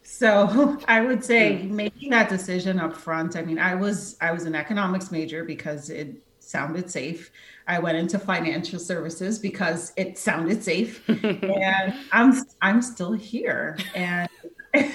So 0.03 0.77
I 0.87 1.01
would 1.01 1.23
say 1.23 1.63
making 1.63 2.11
that 2.11 2.29
decision 2.29 2.79
up 2.79 2.95
front. 2.95 3.35
I 3.35 3.41
mean, 3.41 3.59
I 3.59 3.75
was 3.75 4.15
I 4.21 4.31
was 4.31 4.45
an 4.45 4.55
economics 4.55 5.11
major 5.11 5.43
because 5.43 5.89
it 5.89 6.15
sounded 6.49 6.89
safe. 6.89 7.31
I 7.67 7.77
went 7.79 7.97
into 7.97 8.17
financial 8.17 8.79
services 8.79 9.37
because 9.37 9.93
it 9.95 10.17
sounded 10.17 10.63
safe, 10.63 11.07
and 11.09 11.93
I'm 12.11 12.33
I'm 12.61 12.81
still 12.81 13.13
here, 13.13 13.77
and 13.93 14.27
and 14.73 14.93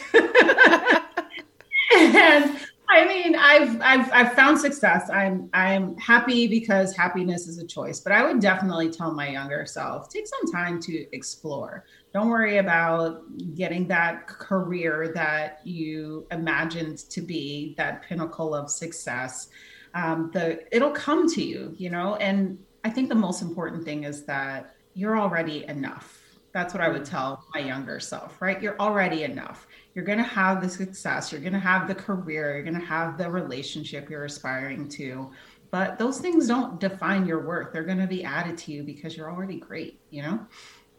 I 2.89 3.07
mean 3.07 3.37
I've 3.37 3.81
I've 3.81 4.13
I've 4.13 4.33
found 4.35 4.59
success. 4.59 5.09
I'm 5.11 5.49
I'm 5.55 5.97
happy 5.99 6.49
because 6.49 6.97
happiness 6.97 7.47
is 7.47 7.59
a 7.59 7.67
choice. 7.67 8.01
But 8.01 8.13
I 8.13 8.25
would 8.25 8.41
definitely 8.41 8.91
tell 8.91 9.13
my 9.13 9.29
younger 9.29 9.65
self 9.67 10.09
take 10.09 10.27
some 10.27 10.53
time 10.53 10.81
to 10.81 11.07
explore. 11.15 11.85
Don't 12.13 12.29
worry 12.29 12.59
about 12.59 13.23
getting 13.55 13.87
that 13.89 14.27
career 14.27 15.13
that 15.15 15.61
you 15.65 16.27
imagined 16.33 16.99
to 17.11 17.21
be 17.21 17.75
that 17.77 18.03
pinnacle 18.03 18.55
of 18.55 18.71
success 18.71 19.49
um, 19.95 20.31
the 20.33 20.65
it'll 20.75 20.91
come 20.91 21.29
to 21.31 21.43
you 21.43 21.75
you 21.77 21.91
know? 21.91 22.17
And 22.17 22.59
i 22.85 22.91
think 22.91 23.09
the 23.09 23.15
most 23.15 23.43
important 23.43 23.85
thing 23.85 24.05
is 24.05 24.25
that 24.25 24.75
you're 24.95 25.19
already 25.19 25.65
enough. 25.65 26.21
That's 26.53 26.73
what 26.73 26.83
i 26.83 26.89
would 26.89 27.05
tell 27.05 27.45
my 27.55 27.61
younger 27.61 27.99
self 28.01 28.41
right? 28.41 28.61
You're 28.63 28.79
already 28.79 29.25
enough. 29.25 29.67
You're 29.95 30.05
going 30.05 30.19
to 30.19 30.25
have 30.25 30.61
the 30.61 30.69
success. 30.69 31.31
You're 31.31 31.41
going 31.41 31.53
to 31.53 31.59
have 31.59 31.87
the 31.87 31.95
career. 31.95 32.55
You're 32.55 32.65
going 32.65 32.81
to 32.81 32.87
have 32.87 33.17
the 33.17 33.31
relationship 33.31 34.11
you're 34.11 34.25
aspiring 34.25 34.89
to. 34.91 35.31
But 35.71 35.99
those 35.99 36.21
things 36.21 36.47
don't 36.49 36.79
define 36.81 37.27
your 37.27 37.45
worth. 37.45 37.73
They're 37.73 37.85
going 37.85 37.99
to 37.99 38.07
be 38.07 38.23
added 38.25 38.57
to 38.59 38.73
you 38.73 38.83
because 38.83 39.17
you're 39.17 39.31
already 39.31 39.59
great 39.59 40.01
you 40.11 40.23
know? 40.23 40.47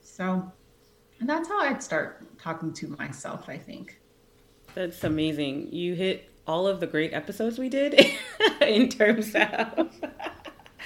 So 0.01 0.51
and 1.19 1.29
that's 1.29 1.47
how 1.47 1.59
i'd 1.61 1.81
start 1.81 2.37
talking 2.37 2.73
to 2.73 2.87
myself 2.87 3.47
i 3.47 3.57
think. 3.57 3.99
That's 4.75 5.05
amazing. 5.05 5.71
You 5.71 5.95
hit 5.95 6.29
all 6.47 6.67
of 6.67 6.79
the 6.79 6.87
great 6.87 7.13
episodes 7.13 7.57
we 7.57 7.69
did 7.69 7.93
in 8.61 8.89
terms 8.89 9.33
of 9.35 9.89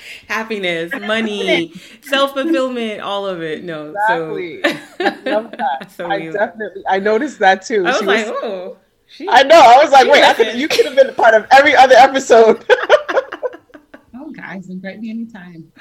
happiness, 0.28 0.92
money, 0.94 1.74
self 2.01 2.34
fulfillment, 2.34 3.01
all 3.01 3.25
of 3.25 3.42
it. 3.42 3.63
No, 3.63 3.92
exactly. 3.92 4.62
so, 5.24 5.51
so 5.89 6.10
I 6.10 6.32
definitely 6.32 6.84
I 6.88 7.00
noticed 7.00 7.39
that 7.39 7.66
too. 7.66 7.86
I 7.86 7.89
was 7.89 8.00
she 8.00 8.06
like, 8.06 8.25
was, 8.25 8.36
oh. 8.44 8.78
She, 9.08 9.28
I 9.28 9.42
know. 9.42 9.60
I 9.60 9.84
was 9.84 9.92
like, 9.92 10.08
wait, 10.08 10.24
I 10.24 10.36
could, 10.36 10.56
you 10.56 10.68
could 10.68 10.86
have 10.86 10.96
been 10.96 11.10
a 11.10 11.13
part 11.13 11.34
of 11.34 11.48
every 11.50 11.75
other 11.75 11.96
episode. 11.96 12.63
oh, 14.16 14.30
guys, 14.32 14.70
invite 14.70 15.00
me 15.00 15.10
anytime. 15.10 15.72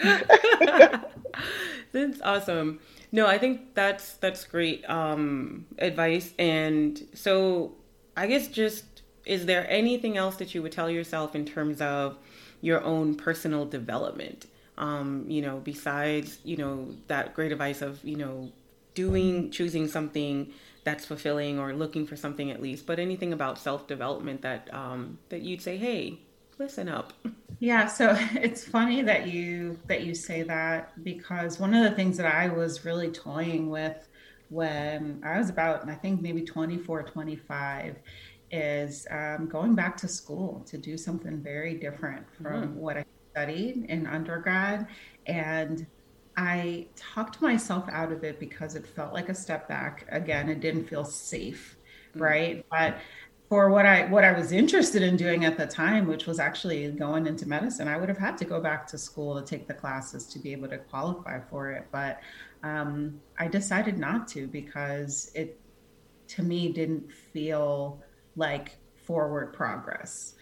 that's 1.93 2.23
awesome. 2.23 2.81
No, 3.13 3.27
I 3.27 3.37
think 3.37 3.75
that's 3.75 4.15
that's 4.15 4.45
great 4.45 4.89
um, 4.89 5.67
advice. 5.79 6.33
And 6.39 7.07
so, 7.13 7.75
I 8.17 8.27
guess 8.27 8.49
just 8.49 8.88
is 9.29 9.47
there 9.47 9.67
anything 9.71 10.17
else 10.17 10.37
that 10.37 10.55
you 10.55 10.63
would 10.63 10.73
tell 10.73 10.91
yourself 10.91 11.35
in 11.35 11.45
terms 11.45 11.81
of 11.81 12.17
your 12.61 12.83
own 12.83 13.15
personal 13.15 13.65
development? 13.65 14.47
Um, 14.79 15.25
you 15.29 15.43
know, 15.43 15.59
besides, 15.59 16.39
you 16.45 16.57
know, 16.57 16.95
that 17.09 17.35
great 17.35 17.53
advice 17.53 17.83
of, 17.83 18.03
you 18.05 18.17
know, 18.17 18.51
doing, 18.95 19.51
choosing 19.51 19.87
something 19.87 20.53
that's 20.85 21.05
fulfilling 21.05 21.59
or 21.59 21.75
looking 21.75 22.07
for 22.07 22.17
something 22.17 22.51
at 22.51 22.63
least, 22.63 22.87
but 22.87 22.99
anything 22.99 23.33
about 23.33 23.59
self 23.59 23.87
development 23.87 24.43
that, 24.43 24.73
um, 24.73 25.19
that 25.29 25.43
you'd 25.43 25.61
say, 25.61 25.77
hey, 25.77 26.19
listen 26.59 26.89
up. 26.89 27.13
Yeah, 27.61 27.87
so 27.87 28.17
it's 28.35 28.65
funny 28.65 29.03
that 29.03 29.27
you 29.27 29.79
that 29.87 30.05
you 30.05 30.15
say 30.15 30.43
that 30.45 31.03
because 31.05 31.59
one 31.59 31.75
of 31.75 31.89
the 31.89 31.95
things 31.97 32.17
that 32.17 32.33
I 32.33 32.49
was 32.49 32.85
really 32.85 33.11
toying 33.11 33.69
with 33.69 34.09
when 34.49 35.21
I 35.25 35.39
was 35.39 35.51
about 35.51 35.89
I 35.89 35.95
think 35.95 36.23
maybe 36.23 36.43
24 36.43 37.03
25 37.03 37.97
is 38.51 39.07
um, 39.11 39.49
going 39.49 39.75
back 39.75 39.97
to 39.99 40.09
school 40.09 40.65
to 40.67 40.79
do 40.79 40.97
something 40.97 41.43
very 41.43 41.75
different 41.75 42.27
from 42.41 42.69
mm. 42.69 42.75
what 42.75 42.97
I 42.97 43.05
studied 43.33 43.87
in 43.89 44.07
undergrad. 44.07 44.87
And 45.27 45.87
I 46.37 46.87
talked 46.97 47.43
myself 47.43 47.85
out 47.91 48.13
of 48.13 48.25
it 48.25 48.41
because 48.41 48.75
it 48.75 48.87
felt 48.87 49.13
like 49.13 49.29
a 49.29 49.35
step 49.35 49.69
back. 49.69 50.07
Again, 50.11 50.49
it 50.49 50.61
didn't 50.61 50.85
feel 50.85 51.05
safe, 51.05 51.77
mm. 52.15 52.21
right? 52.21 52.67
But 52.71 52.99
for 53.49 53.71
what 53.71 53.87
I 53.87 54.05
what 54.07 54.25
I 54.25 54.33
was 54.33 54.53
interested 54.53 55.03
in 55.03 55.17
doing 55.17 55.45
at 55.45 55.57
the 55.57 55.67
time, 55.67 56.07
which 56.07 56.27
was 56.27 56.39
actually 56.39 56.91
going 56.93 57.27
into 57.27 57.49
medicine, 57.49 57.89
I 57.89 57.97
would 57.97 58.09
have 58.09 58.19
had 58.19 58.37
to 58.39 58.45
go 58.45 58.61
back 58.61 58.87
to 58.89 58.99
school 58.99 59.41
to 59.41 59.47
take 59.47 59.67
the 59.67 59.75
classes 59.75 60.27
to 60.27 60.39
be 60.39 60.53
able 60.53 60.69
to 60.69 60.79
qualify 60.79 61.41
for 61.41 61.71
it. 61.71 61.87
But 61.91 62.21
um, 62.63 63.21
I 63.39 63.49
decided 63.49 63.99
not 63.99 64.29
to 64.29 64.47
because 64.47 65.31
it 65.35 65.59
to 66.29 66.43
me 66.43 66.73
didn't 66.73 67.11
feel 67.11 68.03
like 68.39 68.79
forward 69.05 69.53
progress. 69.53 70.35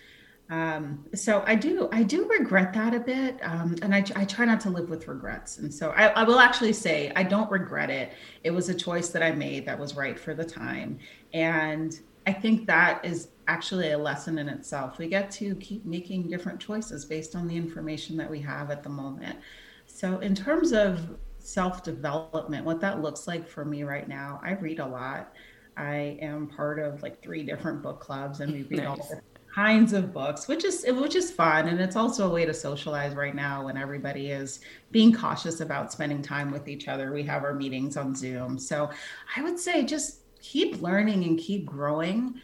Um, 0.49 1.05
so 1.13 1.43
I 1.45 1.57
do, 1.57 1.89
I 1.91 2.05
do 2.05 2.29
regret 2.29 2.73
that 2.75 2.95
a 2.95 3.01
bit, 3.01 3.39
um, 3.43 3.75
and 3.83 3.93
I, 3.93 4.05
I 4.15 4.25
try 4.25 4.45
not 4.45 4.61
to 4.61 4.71
live 4.71 4.89
with 4.89 5.09
regrets. 5.09 5.59
And 5.59 5.75
so 5.75 5.91
I, 5.91 6.07
I 6.09 6.23
will 6.23 6.39
actually 6.39 6.73
say 6.73 7.13
I 7.17 7.25
don't 7.25 7.51
regret 7.51 7.91
it. 7.91 8.13
It 8.45 8.53
was 8.53 8.69
a 8.69 8.75
choice 8.75 9.09
that 9.09 9.25
I 9.25 9.33
made 9.33 9.67
that 9.67 9.77
was 9.77 9.97
right 9.97 10.17
for 10.17 10.35
the 10.35 10.45
time, 10.45 11.01
and 11.33 11.99
I 12.29 12.33
think 12.33 12.67
that 12.67 13.05
is 13.05 13.29
actually 13.49 13.93
a 13.93 13.99
lesson 13.99 14.39
in 14.39 14.49
itself. 14.49 14.99
We 14.99 15.09
get 15.09 15.31
to 15.33 15.55
keep 15.57 15.85
making 15.85 16.29
different 16.29 16.61
choices 16.61 17.05
based 17.05 17.35
on 17.35 17.49
the 17.49 17.57
information 17.57 18.17
that 18.17 18.31
we 18.31 18.41
have 18.41 18.71
at 18.71 18.83
the 18.83 18.89
moment. 18.89 19.39
So 19.87 20.19
in 20.19 20.35
terms 20.35 20.73
of 20.73 21.01
self 21.39 21.83
development, 21.83 22.65
what 22.65 22.81
that 22.81 23.01
looks 23.01 23.29
like 23.29 23.49
for 23.49 23.65
me 23.65 23.85
right 23.85 24.09
now, 24.09 24.41
I 24.45 24.53
read 24.53 24.81
a 24.81 24.87
lot. 24.87 25.33
I 25.77 26.19
am 26.21 26.47
part 26.47 26.79
of 26.79 27.03
like 27.03 27.23
three 27.23 27.43
different 27.43 27.83
book 27.83 28.01
clubs, 28.01 28.41
and 28.41 28.53
we 28.53 28.63
read 28.63 28.85
nice. 28.85 28.89
all 28.89 29.21
kinds 29.55 29.93
of 29.93 30.13
books, 30.13 30.49
which 30.49 30.65
is 30.65 30.85
which 30.89 31.15
is 31.15 31.31
fun, 31.31 31.69
and 31.69 31.81
it's 31.81 31.97
also 31.97 32.29
a 32.29 32.33
way 32.33 32.47
to 32.47 32.55
socialize 32.55 33.15
right 33.15 33.35
now 33.35 33.65
when 33.65 33.77
everybody 33.77 34.31
is 34.31 34.61
being 34.91 35.13
cautious 35.13 35.61
about 35.61 35.93
spending 35.93 36.23
time 36.23 36.51
with 36.51 36.69
each 36.69 36.89
other. 36.89 37.13
We 37.13 37.23
have 37.25 37.45
our 37.45 37.55
meetings 37.55 37.97
on 37.97 38.15
Zoom, 38.15 38.59
so 38.59 38.91
I 39.37 39.43
would 39.43 39.59
say 39.59 39.85
just 39.85 40.21
keep 40.41 40.81
learning 40.81 41.25
and 41.25 41.39
keep 41.39 41.67
growing, 41.67 42.41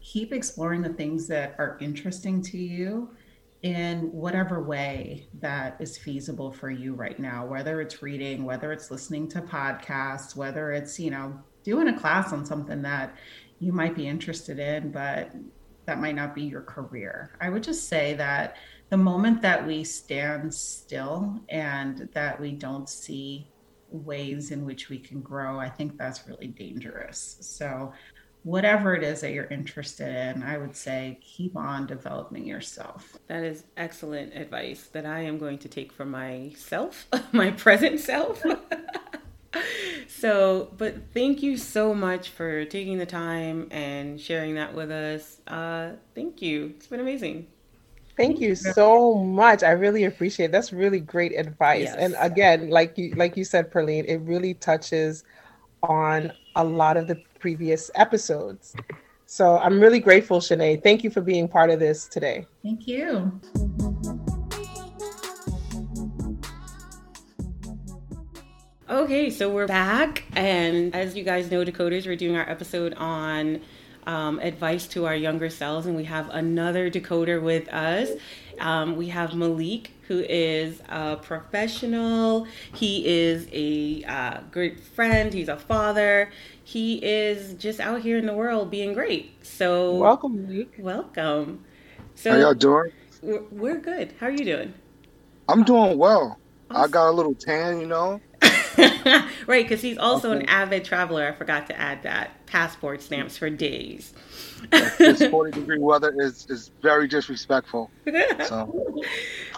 keep 0.00 0.32
exploring 0.32 0.82
the 0.82 0.92
things 0.92 1.26
that 1.28 1.54
are 1.58 1.78
interesting 1.80 2.42
to 2.42 2.58
you 2.58 3.10
in 3.62 4.12
whatever 4.12 4.62
way 4.62 5.26
that 5.40 5.76
is 5.80 5.96
feasible 5.96 6.52
for 6.52 6.70
you 6.70 6.94
right 6.94 7.18
now 7.18 7.44
whether 7.44 7.80
it's 7.80 8.02
reading 8.02 8.44
whether 8.44 8.70
it's 8.70 8.90
listening 8.90 9.26
to 9.26 9.40
podcasts 9.40 10.36
whether 10.36 10.72
it's 10.72 11.00
you 11.00 11.10
know 11.10 11.36
doing 11.66 11.88
a 11.88 11.98
class 11.98 12.32
on 12.32 12.46
something 12.46 12.80
that 12.80 13.14
you 13.58 13.72
might 13.72 13.94
be 13.94 14.06
interested 14.06 14.58
in 14.58 14.90
but 14.90 15.30
that 15.86 16.00
might 16.00 16.14
not 16.14 16.34
be 16.34 16.42
your 16.42 16.62
career. 16.62 17.36
I 17.40 17.48
would 17.48 17.62
just 17.62 17.88
say 17.88 18.14
that 18.14 18.56
the 18.90 18.96
moment 18.96 19.42
that 19.42 19.66
we 19.66 19.84
stand 19.84 20.52
still 20.52 21.40
and 21.48 22.08
that 22.12 22.40
we 22.40 22.52
don't 22.52 22.88
see 22.88 23.48
ways 23.90 24.50
in 24.50 24.64
which 24.64 24.88
we 24.88 24.98
can 24.98 25.20
grow, 25.20 25.58
I 25.58 25.68
think 25.68 25.96
that's 25.96 26.26
really 26.28 26.48
dangerous. 26.48 27.38
So, 27.40 27.92
whatever 28.42 28.94
it 28.94 29.02
is 29.02 29.20
that 29.20 29.32
you're 29.32 29.46
interested 29.46 30.08
in, 30.08 30.42
I 30.44 30.56
would 30.56 30.76
say 30.76 31.18
keep 31.20 31.56
on 31.56 31.84
developing 31.84 32.46
yourself. 32.46 33.16
That 33.26 33.42
is 33.42 33.64
excellent 33.76 34.36
advice 34.36 34.86
that 34.92 35.04
I 35.04 35.20
am 35.20 35.38
going 35.38 35.58
to 35.58 35.68
take 35.68 35.92
for 35.92 36.04
myself, 36.04 37.08
my 37.32 37.50
present 37.50 37.98
self. 37.98 38.44
so, 40.26 40.72
but 40.76 40.96
thank 41.14 41.40
you 41.40 41.56
so 41.56 41.94
much 41.94 42.30
for 42.30 42.64
taking 42.64 42.98
the 42.98 43.06
time 43.06 43.68
and 43.70 44.20
sharing 44.20 44.56
that 44.56 44.74
with 44.74 44.90
us. 44.90 45.40
Uh, 45.46 45.92
thank 46.16 46.42
you. 46.42 46.74
It's 46.76 46.88
been 46.88 46.98
amazing. 46.98 47.46
Thank 48.16 48.40
you 48.40 48.56
so 48.56 49.14
much. 49.14 49.62
I 49.62 49.70
really 49.70 50.02
appreciate 50.02 50.46
it. 50.46 50.52
That's 50.52 50.72
really 50.72 50.98
great 50.98 51.32
advice. 51.38 51.84
Yes. 51.84 51.96
And 51.96 52.16
again, 52.18 52.70
like 52.70 52.98
you 52.98 53.10
like 53.14 53.36
you 53.36 53.44
said, 53.44 53.70
Perline, 53.70 54.04
it 54.08 54.16
really 54.22 54.54
touches 54.54 55.22
on 55.84 56.32
a 56.56 56.64
lot 56.64 56.96
of 56.96 57.06
the 57.06 57.22
previous 57.38 57.88
episodes. 57.94 58.74
So 59.26 59.58
I'm 59.58 59.78
really 59.78 60.00
grateful, 60.00 60.40
Shanae. 60.40 60.82
Thank 60.82 61.04
you 61.04 61.10
for 61.10 61.20
being 61.20 61.46
part 61.46 61.70
of 61.70 61.78
this 61.78 62.08
today. 62.08 62.46
Thank 62.64 62.88
you. 62.88 63.40
Okay, 68.88 69.30
so 69.30 69.50
we're 69.50 69.66
back. 69.66 70.22
And 70.36 70.94
as 70.94 71.16
you 71.16 71.24
guys 71.24 71.50
know, 71.50 71.64
Decoders, 71.64 72.06
we're 72.06 72.14
doing 72.14 72.36
our 72.36 72.48
episode 72.48 72.94
on 72.94 73.60
um, 74.06 74.38
advice 74.38 74.86
to 74.88 75.06
our 75.06 75.16
younger 75.16 75.50
selves. 75.50 75.88
And 75.88 75.96
we 75.96 76.04
have 76.04 76.30
another 76.30 76.88
decoder 76.88 77.42
with 77.42 77.68
us. 77.70 78.10
Um, 78.60 78.94
we 78.94 79.08
have 79.08 79.34
Malik, 79.34 79.90
who 80.06 80.20
is 80.20 80.80
a 80.88 81.16
professional. 81.16 82.46
He 82.76 83.04
is 83.04 83.48
a 83.52 84.04
uh, 84.04 84.40
great 84.52 84.78
friend. 84.78 85.34
He's 85.34 85.48
a 85.48 85.56
father. 85.56 86.30
He 86.62 87.04
is 87.04 87.54
just 87.54 87.80
out 87.80 88.02
here 88.02 88.18
in 88.18 88.26
the 88.26 88.34
world 88.34 88.70
being 88.70 88.94
great. 88.94 89.44
So, 89.44 89.96
welcome, 89.96 90.46
Malik. 90.46 90.74
Welcome. 90.78 91.64
So, 92.14 92.30
how 92.30 92.38
y'all 92.38 92.54
doing? 92.54 92.92
We're, 93.20 93.42
we're 93.50 93.78
good. 93.78 94.14
How 94.20 94.26
are 94.26 94.30
you 94.30 94.44
doing? 94.44 94.74
I'm 95.48 95.64
doing 95.64 95.98
well. 95.98 96.38
Awesome. 96.70 96.84
I 96.84 96.86
got 96.88 97.10
a 97.10 97.10
little 97.10 97.34
tan, 97.34 97.80
you 97.80 97.88
know. 97.88 98.20
right, 99.46 99.64
because 99.64 99.80
he's 99.82 99.98
also 99.98 100.32
okay. 100.32 100.40
an 100.40 100.48
avid 100.48 100.84
traveler. 100.84 101.26
I 101.26 101.32
forgot 101.32 101.66
to 101.68 101.78
add 101.78 102.02
that. 102.02 102.46
Passport 102.46 103.02
stamps 103.02 103.36
for 103.36 103.50
days. 103.50 104.12
this 104.70 105.26
40 105.30 105.52
degree 105.52 105.78
weather 105.78 106.14
is, 106.20 106.46
is 106.48 106.70
very 106.82 107.08
disrespectful. 107.08 107.90
So. 108.46 109.02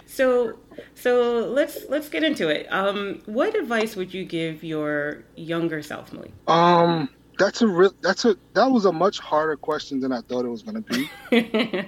so 0.05 0.53
so 0.95 1.45
let's 1.49 1.85
let's 1.89 2.09
get 2.09 2.23
into 2.23 2.49
it. 2.49 2.67
Um, 2.71 3.21
what 3.25 3.55
advice 3.55 3.95
would 3.95 4.13
you 4.13 4.25
give 4.25 4.63
your 4.63 5.23
younger 5.35 5.81
self, 5.81 6.11
Malik? 6.11 6.31
Um, 6.47 7.09
that's 7.37 7.61
a 7.61 7.67
real 7.67 7.93
that's 8.01 8.25
a 8.25 8.37
that 8.53 8.69
was 8.69 8.85
a 8.85 8.91
much 8.91 9.19
harder 9.19 9.55
question 9.55 9.99
than 9.99 10.11
I 10.11 10.21
thought 10.21 10.45
it 10.45 10.49
was 10.49 10.63
going 10.63 10.83
to 10.83 11.07
be. 11.31 11.85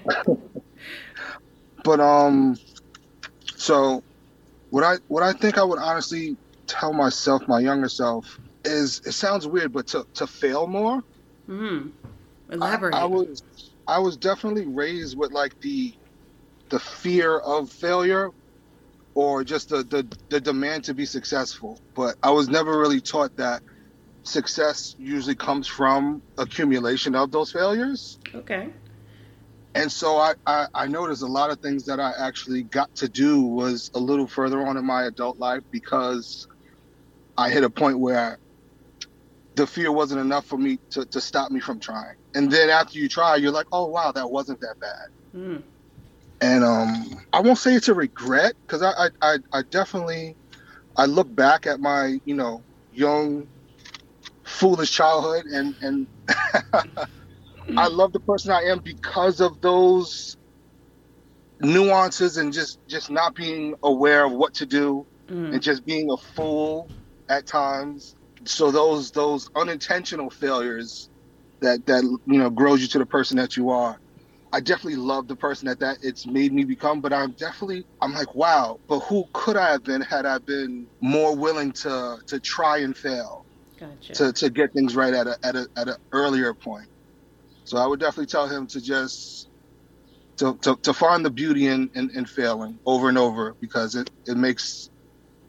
but 1.84 2.00
um, 2.00 2.58
so 3.56 4.04
what 4.72 4.84
I 4.84 4.96
what 5.08 5.24
I 5.24 5.34
think 5.34 5.58
I 5.58 5.63
would 5.63 5.80
honestly 5.80 6.38
tell 6.71 6.93
myself, 6.93 7.47
my 7.47 7.60
younger 7.60 7.89
self, 7.89 8.39
is 8.63 9.01
it 9.05 9.13
sounds 9.13 9.47
weird, 9.47 9.73
but 9.73 9.88
to, 9.88 10.05
to 10.15 10.27
fail 10.27 10.67
more. 10.67 11.03
Hmm. 11.45 11.89
Elaborate. 12.49 12.95
I, 12.95 13.01
I, 13.01 13.05
was 13.05 13.43
I 13.88 13.99
was 13.99 14.17
definitely 14.17 14.67
raised 14.67 15.17
with 15.17 15.31
like 15.31 15.60
the 15.62 15.93
the 16.69 16.79
fear 16.79 17.38
of 17.38 17.69
failure 17.69 18.31
or 19.13 19.43
just 19.43 19.69
the, 19.69 19.84
the, 19.84 20.07
the 20.29 20.39
demand 20.39 20.86
to 20.86 20.93
be 20.93 21.05
successful. 21.05 21.79
But 21.95 22.15
I 22.23 22.31
was 22.31 22.47
never 22.47 22.79
really 22.79 23.01
taught 23.01 23.36
that 23.38 23.62
success 24.23 24.95
usually 24.97 25.36
comes 25.36 25.67
from 25.67 26.21
accumulation 26.38 27.15
of 27.15 27.31
those 27.31 27.51
failures. 27.51 28.19
Okay. 28.34 28.69
And 29.73 29.91
so 29.91 30.17
I, 30.17 30.34
I, 30.45 30.67
I 30.73 30.88
noticed 30.88 31.21
a 31.21 31.27
lot 31.27 31.49
of 31.49 31.60
things 31.60 31.86
that 31.86 31.99
I 31.99 32.13
actually 32.17 32.63
got 32.63 32.93
to 32.95 33.10
do 33.10 33.41
was 33.41 33.91
a 33.93 33.99
little 33.99 34.27
further 34.27 34.65
on 34.65 34.77
in 34.77 34.86
my 34.86 35.03
adult 35.03 35.39
life 35.39 35.63
because 35.71 36.47
I 37.41 37.49
hit 37.49 37.63
a 37.63 37.69
point 37.69 37.97
where 37.99 38.38
the 39.56 39.65
fear 39.65 39.91
wasn't 39.91 40.21
enough 40.21 40.45
for 40.45 40.58
me 40.58 40.77
to, 40.91 41.06
to 41.06 41.19
stop 41.19 41.51
me 41.51 41.60
from 41.60 41.80
trying. 41.80 42.15
And 42.36 42.51
then 42.51 42.69
after 42.69 42.99
you 42.99 43.10
try, 43.10 43.36
you're 43.36 43.51
like, 43.51 43.65
oh 43.71 43.88
wow, 43.88 44.12
that 44.12 44.30
wasn't 44.30 44.62
that 44.62 44.80
bad. 44.80 45.10
Mm. 45.36 45.63
And 46.39 46.63
um, 46.63 47.23
I 47.34 47.41
won't 47.41 47.58
say 47.58 47.73
it's 47.73 47.88
a 47.88 47.93
regret 47.93 48.54
because 48.62 48.84
I, 48.84 49.10
I, 49.21 49.38
I 49.51 49.62
definitely 49.63 50.36
I 50.95 51.06
look 51.06 51.34
back 51.36 51.65
at 51.65 51.80
my 51.80 52.19
you 52.25 52.36
know 52.36 52.63
young 52.93 53.47
foolish 54.43 54.91
childhood 54.91 55.45
and 55.45 55.75
and 55.82 56.08
I 57.77 57.88
love 57.88 58.13
the 58.13 58.19
person 58.19 58.51
I 58.51 58.63
am 58.63 58.80
because 58.80 59.39
of 59.39 59.62
those 59.62 60.38
nuances 61.60 62.38
and 62.38 62.54
just 62.54 62.80
just 62.88 63.10
not 63.10 63.36
being 63.36 63.75
aware 63.84 64.25
of 64.25 64.32
what 64.32 64.54
to 64.56 64.65
do 64.65 65.06
mm. 65.27 65.54
and 65.54 65.62
just 65.62 65.86
being 65.86 66.12
a 66.12 66.17
fool 66.17 66.89
at 67.32 67.48
times. 67.48 68.15
So 68.46 68.72
those 68.72 69.12
those 69.12 69.50
unintentional 69.56 70.30
failures 70.30 71.10
that 71.62 71.86
that 71.86 72.04
you 72.04 72.39
know 72.39 72.50
grows 72.50 72.82
you 72.82 72.88
to 72.89 73.00
the 73.00 73.06
person 73.06 73.38
that 73.38 73.56
you 73.58 73.70
are. 73.70 73.98
I 74.54 74.60
definitely 74.60 74.98
love 74.98 75.30
the 75.30 75.38
person 75.38 75.70
that 75.70 75.80
that 75.80 75.98
it's 76.02 76.28
made 76.28 76.52
me 76.52 76.65
become, 76.65 77.00
but 77.00 77.13
I'm 77.13 77.32
definitely 77.39 77.86
I'm 78.02 78.13
like 78.13 78.36
wow, 78.36 78.78
but 78.89 79.00
who 79.02 79.24
could 79.34 79.56
I 79.58 79.72
have 79.72 79.84
been 79.84 80.02
had 80.02 80.26
I 80.26 80.39
been 80.39 80.88
more 81.02 81.36
willing 81.36 81.72
to 81.84 82.17
to 82.28 82.39
try 82.41 82.80
and 82.80 82.96
fail, 82.98 83.46
gotcha. 83.80 84.13
to 84.15 84.34
to 84.34 84.50
get 84.50 84.74
things 84.74 84.96
right 84.96 85.13
at 85.13 85.28
a 85.28 85.38
at 85.44 85.56
a 85.56 85.67
at 85.78 85.88
an 85.88 85.96
earlier 86.12 86.54
point. 86.54 86.88
So 87.63 87.78
I 87.78 87.88
would 87.88 88.00
definitely 88.00 88.26
tell 88.28 88.48
him 88.48 88.67
to 88.67 88.82
just 88.82 89.48
to, 90.41 90.58
to, 90.63 90.78
to 90.84 90.94
find 90.94 91.24
the 91.24 91.30
beauty 91.32 91.67
in, 91.67 91.89
in, 91.94 92.10
in 92.15 92.26
failing 92.26 92.80
over 92.86 93.10
and 93.10 93.17
over 93.17 93.56
because 93.62 93.96
it, 93.96 94.10
it 94.26 94.38
makes 94.38 94.89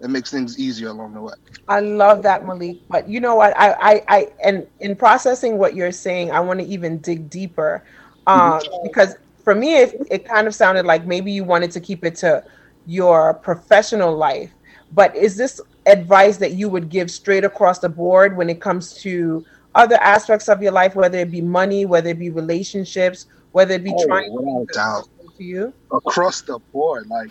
it 0.02 0.10
makes 0.10 0.30
things 0.30 0.58
easier 0.58 0.88
along 0.88 1.14
the 1.14 1.20
way. 1.20 1.34
I 1.68 1.80
love 1.80 2.22
that, 2.24 2.44
Malik. 2.44 2.78
But 2.88 3.08
you 3.08 3.20
know 3.20 3.36
what? 3.36 3.56
I, 3.56 3.72
I, 3.72 4.04
I 4.08 4.28
and 4.44 4.66
in 4.80 4.96
processing 4.96 5.58
what 5.58 5.76
you're 5.76 5.92
saying, 5.92 6.32
I 6.32 6.40
want 6.40 6.60
to 6.60 6.66
even 6.66 6.98
dig 6.98 7.30
deeper, 7.30 7.84
um, 8.26 8.60
mm-hmm. 8.60 8.82
because 8.82 9.16
for 9.44 9.54
me, 9.54 9.76
it, 9.76 10.06
it 10.10 10.24
kind 10.24 10.46
of 10.46 10.54
sounded 10.54 10.86
like 10.86 11.06
maybe 11.06 11.30
you 11.30 11.44
wanted 11.44 11.70
to 11.72 11.80
keep 11.80 12.04
it 12.04 12.16
to 12.16 12.44
your 12.86 13.34
professional 13.34 14.16
life. 14.16 14.50
But 14.92 15.14
is 15.16 15.36
this 15.36 15.60
advice 15.86 16.36
that 16.38 16.52
you 16.52 16.68
would 16.68 16.88
give 16.88 17.10
straight 17.10 17.44
across 17.44 17.78
the 17.78 17.88
board 17.88 18.36
when 18.36 18.50
it 18.50 18.60
comes 18.60 18.94
to 19.02 19.44
other 19.74 19.96
aspects 19.96 20.48
of 20.48 20.62
your 20.62 20.72
life, 20.72 20.94
whether 20.94 21.18
it 21.18 21.30
be 21.30 21.40
money, 21.40 21.86
whether 21.86 22.10
it 22.10 22.18
be 22.18 22.30
relationships, 22.30 23.26
whether 23.52 23.74
it 23.74 23.84
be 23.84 23.94
oh, 23.96 24.06
trying 24.06 24.32
to 24.32 24.66
doubt. 24.74 25.08
to 25.38 25.44
you 25.44 25.72
across 25.92 26.42
the 26.42 26.58
board, 26.72 27.06
like 27.06 27.30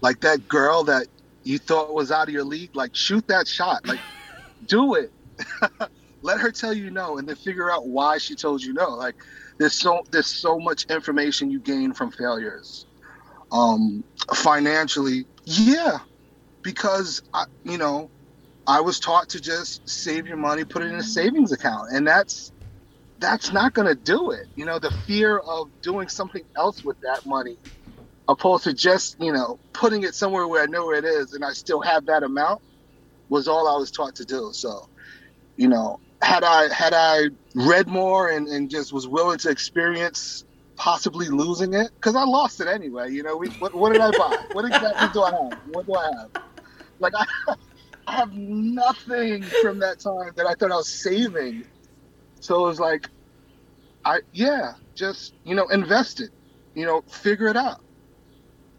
like 0.00 0.20
that 0.20 0.46
girl 0.48 0.84
that 0.84 1.06
you 1.44 1.58
thought 1.58 1.94
was 1.94 2.10
out 2.10 2.28
of 2.28 2.34
your 2.34 2.44
league, 2.44 2.74
like 2.74 2.94
shoot 2.94 3.26
that 3.28 3.48
shot, 3.48 3.82
like 3.86 4.00
do 4.68 4.94
it. 4.94 5.10
let 6.22 6.40
her 6.40 6.50
tell 6.52 6.72
you 6.72 6.90
no 6.90 7.18
and 7.18 7.28
then 7.28 7.36
figure 7.36 7.70
out 7.70 7.86
why 7.88 8.18
she 8.18 8.34
told 8.36 8.62
you 8.62 8.72
no. 8.72 8.90
Like 8.90 9.16
there's 9.58 9.74
so 9.74 10.02
there's 10.12 10.28
so 10.28 10.58
much 10.58 10.84
information 10.90 11.50
you 11.50 11.60
gain 11.60 11.92
from 11.92 12.10
failures 12.12 12.86
um 13.52 14.04
financially. 14.34 15.26
Yeah 15.44 15.98
because 16.62 17.22
I, 17.34 17.44
you 17.64 17.78
know 17.78 18.10
i 18.66 18.80
was 18.80 18.98
taught 18.98 19.28
to 19.30 19.40
just 19.40 19.82
save 19.88 20.26
your 20.26 20.38
money 20.38 20.64
put 20.64 20.82
it 20.82 20.86
in 20.86 20.94
a 20.96 21.02
savings 21.02 21.52
account 21.52 21.90
and 21.92 22.06
that's 22.06 22.52
that's 23.18 23.52
not 23.52 23.74
going 23.74 23.88
to 23.88 23.94
do 23.94 24.32
it. 24.32 24.46
You 24.56 24.64
know 24.66 24.78
the 24.78 24.90
fear 25.06 25.38
of 25.38 25.68
doing 25.82 26.08
something 26.08 26.42
else 26.56 26.82
with 26.84 26.98
that 27.02 27.20
money 27.24 27.58
opposed 28.28 28.64
to 28.64 28.74
just 28.74 29.16
you 29.20 29.32
know 29.32 29.58
putting 29.74 30.02
it 30.04 30.14
somewhere 30.14 30.48
where 30.48 30.62
i 30.62 30.66
know 30.66 30.86
where 30.86 30.98
it 30.98 31.04
is 31.04 31.34
and 31.34 31.44
i 31.44 31.52
still 31.52 31.80
have 31.82 32.06
that 32.06 32.22
amount 32.22 32.60
was 33.28 33.48
all 33.48 33.68
i 33.68 33.78
was 33.78 33.90
taught 33.90 34.14
to 34.14 34.24
do 34.24 34.50
so 34.52 34.86
you 35.56 35.68
know 35.68 35.98
had 36.22 36.44
I 36.44 36.72
had 36.72 36.94
I 36.94 37.30
read 37.54 37.88
more 37.88 38.30
and, 38.30 38.48
and 38.48 38.70
just 38.70 38.92
was 38.92 39.06
willing 39.06 39.38
to 39.38 39.50
experience 39.50 40.44
possibly 40.76 41.28
losing 41.28 41.74
it 41.74 41.90
because 42.00 42.16
I 42.16 42.24
lost 42.24 42.60
it 42.60 42.68
anyway. 42.68 43.10
You 43.10 43.22
know, 43.22 43.36
we, 43.36 43.48
what, 43.58 43.74
what 43.74 43.90
did 43.92 44.00
I 44.00 44.12
buy? 44.12 44.36
what 44.52 44.64
exactly 44.64 45.08
do 45.08 45.22
I 45.22 45.30
have? 45.30 45.58
What 45.64 45.86
do 45.86 45.94
I 45.94 46.04
have? 46.04 46.30
Like 47.00 47.12
I, 47.16 47.26
I 48.06 48.16
have 48.16 48.30
nothing 48.32 49.52
from 49.60 49.80
that 49.80 50.00
time 50.00 50.32
that 50.36 50.46
I 50.46 50.54
thought 50.54 50.72
I 50.72 50.76
was 50.76 50.90
saving. 51.02 51.64
So 52.40 52.64
it 52.64 52.68
was 52.68 52.80
like, 52.80 53.08
I 54.04 54.20
yeah, 54.32 54.74
just 54.96 55.34
you 55.44 55.54
know, 55.54 55.68
invest 55.68 56.20
it. 56.20 56.30
You 56.74 56.86
know, 56.86 57.02
figure 57.08 57.48
it 57.48 57.56
out. 57.56 57.83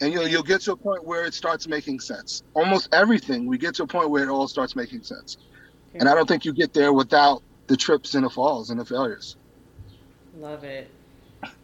And 0.01 0.11
you 0.11 0.19
know, 0.19 0.25
you'll 0.25 0.43
get 0.43 0.61
to 0.61 0.73
a 0.73 0.75
point 0.75 1.05
where 1.05 1.25
it 1.25 1.33
starts 1.33 1.67
making 1.67 2.01
sense. 2.01 2.43
Almost 2.53 2.89
everything, 2.93 3.45
we 3.45 3.57
get 3.57 3.75
to 3.75 3.83
a 3.83 3.87
point 3.87 4.09
where 4.09 4.23
it 4.23 4.29
all 4.29 4.47
starts 4.47 4.75
making 4.75 5.03
sense. 5.03 5.37
And 5.93 6.09
I 6.09 6.15
don't 6.15 6.27
think 6.27 6.43
you 6.43 6.53
get 6.53 6.73
there 6.73 6.91
without 6.91 7.41
the 7.67 7.77
trips 7.77 8.15
and 8.15 8.25
the 8.25 8.29
falls 8.29 8.69
and 8.69 8.79
the 8.79 8.85
failures. 8.85 9.37
Love 10.37 10.63
it. 10.65 10.89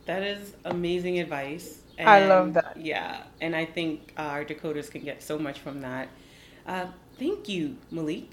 That 0.06 0.24
is 0.24 0.54
amazing 0.64 1.20
advice. 1.20 1.82
And 1.98 2.10
I 2.10 2.28
love 2.28 2.54
that. 2.54 2.78
Yeah. 2.78 3.24
And 3.42 3.56
I 3.56 3.66
think 3.66 4.14
uh, 4.18 4.22
our 4.22 4.46
decoders 4.46 4.90
can 4.90 5.04
get 5.04 5.22
so 5.22 5.38
much 5.38 5.60
from 5.60 5.82
that. 5.82 6.08
Uh, 6.66 6.86
thank 7.20 7.50
you, 7.50 7.76
Malik. 7.92 8.30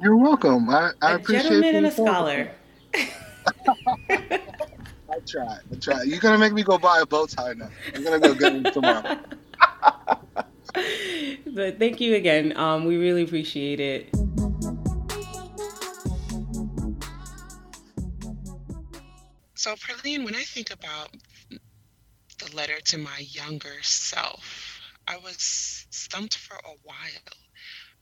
You're 0.00 0.16
welcome. 0.16 0.68
I, 0.68 0.90
I 1.00 1.12
a 1.12 1.16
appreciate 1.16 1.48
gentleman 1.48 1.76
and 1.76 1.86
a 1.86 1.90
scholar. 1.90 2.50
I 5.26 5.28
try. 5.28 5.58
I 5.72 5.76
try. 5.80 6.02
You're 6.02 6.20
gonna 6.20 6.38
make 6.38 6.52
me 6.52 6.62
go 6.62 6.78
buy 6.78 7.00
a 7.00 7.06
bow 7.06 7.26
tie 7.26 7.54
now. 7.54 7.68
I'm 7.94 8.04
gonna 8.04 8.20
go 8.20 8.32
get 8.32 8.52
one 8.52 8.72
tomorrow. 8.72 9.18
but 11.46 11.78
thank 11.80 12.00
you 12.00 12.14
again. 12.14 12.56
Um, 12.56 12.84
we 12.84 12.96
really 12.96 13.22
appreciate 13.22 13.80
it. 13.80 14.08
So, 19.54 19.74
Perline, 19.74 20.24
when 20.24 20.36
I 20.36 20.44
think 20.44 20.70
about 20.70 21.08
the 22.38 22.54
letter 22.54 22.78
to 22.84 22.98
my 22.98 23.18
younger 23.18 23.82
self, 23.82 24.80
I 25.08 25.16
was 25.16 25.86
stumped 25.90 26.36
for 26.36 26.54
a 26.54 26.76
while, 26.84 27.45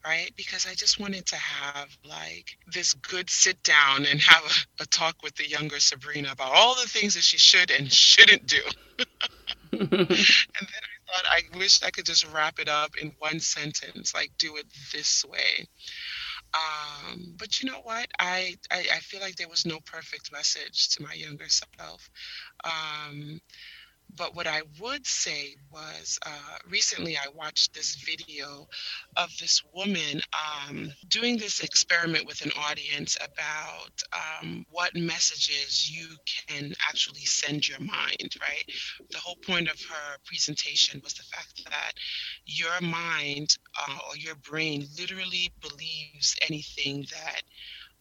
right? 0.07 0.33
Because 0.37 0.67
I 0.67 0.75
just 0.75 1.01
wanted 1.01 1.27
to 1.27 1.37
have 1.37 1.97
like 2.05 2.59
this 2.73 2.95
good 2.95 3.31
sit 3.31 3.63
down 3.63 4.07
and 4.07 4.21
have 4.21 4.45
a, 4.81 4.83
a 4.83 4.87
talk 4.87 5.17
with 5.23 5.35
the 5.37 5.49
younger 5.49 5.81
Sabrina 5.81 6.31
about 6.33 6.53
all 6.53 6.75
the 6.75 6.89
things 6.89 7.15
that 7.15 7.25
she 7.25 7.39
should 7.39 7.71
and 7.71 7.93
shouldn't 7.93 8.47
do. 8.47 8.63
and 9.73 9.81
then 9.81 9.99
I 10.01 11.13
thought 11.13 11.27
I 11.27 11.59
wish 11.59 11.83
I 11.83 11.91
could 11.91 12.07
just 12.07 12.31
wrap 12.33 12.59
it 12.59 12.69
up 12.69 12.93
in 13.01 13.13
one 13.19 13.41
sentence, 13.41 14.15
like 14.15 14.33
do 14.39 14.57
it 14.57 14.67
this 14.93 15.25
way. 15.25 15.67
Um, 16.55 17.35
but 17.39 17.61
you 17.61 17.71
know 17.71 17.81
what? 17.83 18.07
I, 18.19 18.57
I, 18.71 18.87
I 18.95 18.99
feel 19.01 19.21
like 19.21 19.37
there 19.37 19.49
was 19.49 19.67
no 19.67 19.79
perfect 19.85 20.33
message 20.33 20.91
to 20.91 21.03
my 21.03 21.13
younger 21.13 21.49
self. 21.49 22.09
Um, 22.65 23.41
but 24.17 24.35
what 24.37 24.47
I 24.47 24.63
would 24.81 25.07
say 25.07 25.57
was 25.73 26.19
uh, 26.27 26.59
recently 26.71 27.17
I 27.17 27.27
watched 27.35 27.75
this 27.75 27.97
video 27.97 28.67
of 29.17 29.31
this 29.41 29.63
woman 29.75 30.21
um, 30.69 30.93
doing 31.09 31.39
this 31.39 31.61
experiment 31.61 32.27
with 32.27 32.45
an 32.45 32.53
audience 32.59 33.17
about 33.21 33.93
um, 34.43 34.65
what 34.71 34.95
messages 34.97 35.91
you 35.91 36.09
can 36.49 36.75
actually 36.89 37.21
send 37.27 37.69
your 37.69 37.81
mind, 37.81 38.35
right? 38.41 38.65
The 39.11 39.19
whole 39.19 39.39
point 39.47 39.69
of 39.69 39.81
her 39.91 40.17
presentation 40.27 41.01
was 41.05 41.15
the 41.15 41.25
fact 41.25 41.63
that 41.71 41.93
your 42.47 42.81
mind 42.83 43.57
uh, 43.89 43.99
or 44.09 44.17
your 44.17 44.37
brain 44.37 44.87
literally 44.99 45.53
believes 45.61 46.37
anything 46.49 47.07
that 47.13 47.43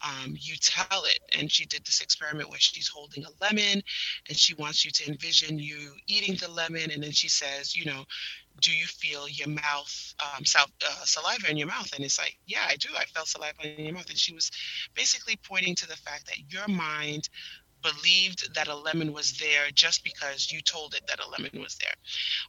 um, 0.03 0.35
you 0.37 0.55
tell 0.61 1.03
it. 1.05 1.19
And 1.37 1.51
she 1.51 1.65
did 1.65 1.85
this 1.85 2.01
experiment 2.01 2.49
where 2.49 2.59
she's 2.59 2.87
holding 2.87 3.23
a 3.25 3.29
lemon 3.41 3.81
and 4.27 4.37
she 4.37 4.53
wants 4.55 4.83
you 4.85 4.91
to 4.91 5.07
envision 5.09 5.57
you 5.59 5.93
eating 6.07 6.35
the 6.35 6.51
lemon. 6.51 6.91
And 6.91 7.03
then 7.03 7.11
she 7.11 7.29
says, 7.29 7.75
you 7.75 7.85
know, 7.85 8.03
do 8.61 8.71
you 8.71 8.85
feel 8.85 9.27
your 9.27 9.47
mouth, 9.47 10.13
um, 10.21 10.45
sal- 10.45 10.67
uh, 10.85 11.05
saliva 11.05 11.49
in 11.49 11.57
your 11.57 11.67
mouth? 11.67 11.91
And 11.95 12.03
it's 12.03 12.19
like, 12.19 12.37
yeah, 12.45 12.65
I 12.67 12.75
do. 12.75 12.89
I 12.97 13.05
felt 13.05 13.27
saliva 13.27 13.79
in 13.79 13.85
your 13.85 13.93
mouth. 13.93 14.09
And 14.09 14.17
she 14.17 14.33
was 14.33 14.51
basically 14.93 15.39
pointing 15.43 15.75
to 15.75 15.87
the 15.87 15.95
fact 15.95 16.27
that 16.27 16.37
your 16.51 16.67
mind 16.67 17.29
believed 17.83 18.55
that 18.55 18.67
a 18.67 18.75
lemon 18.75 19.13
was 19.13 19.37
there 19.37 19.69
just 19.73 20.03
because 20.03 20.51
you 20.51 20.61
told 20.61 20.95
it 20.95 21.05
that 21.07 21.19
a 21.19 21.29
lemon 21.29 21.61
was 21.61 21.75
there. 21.75 21.93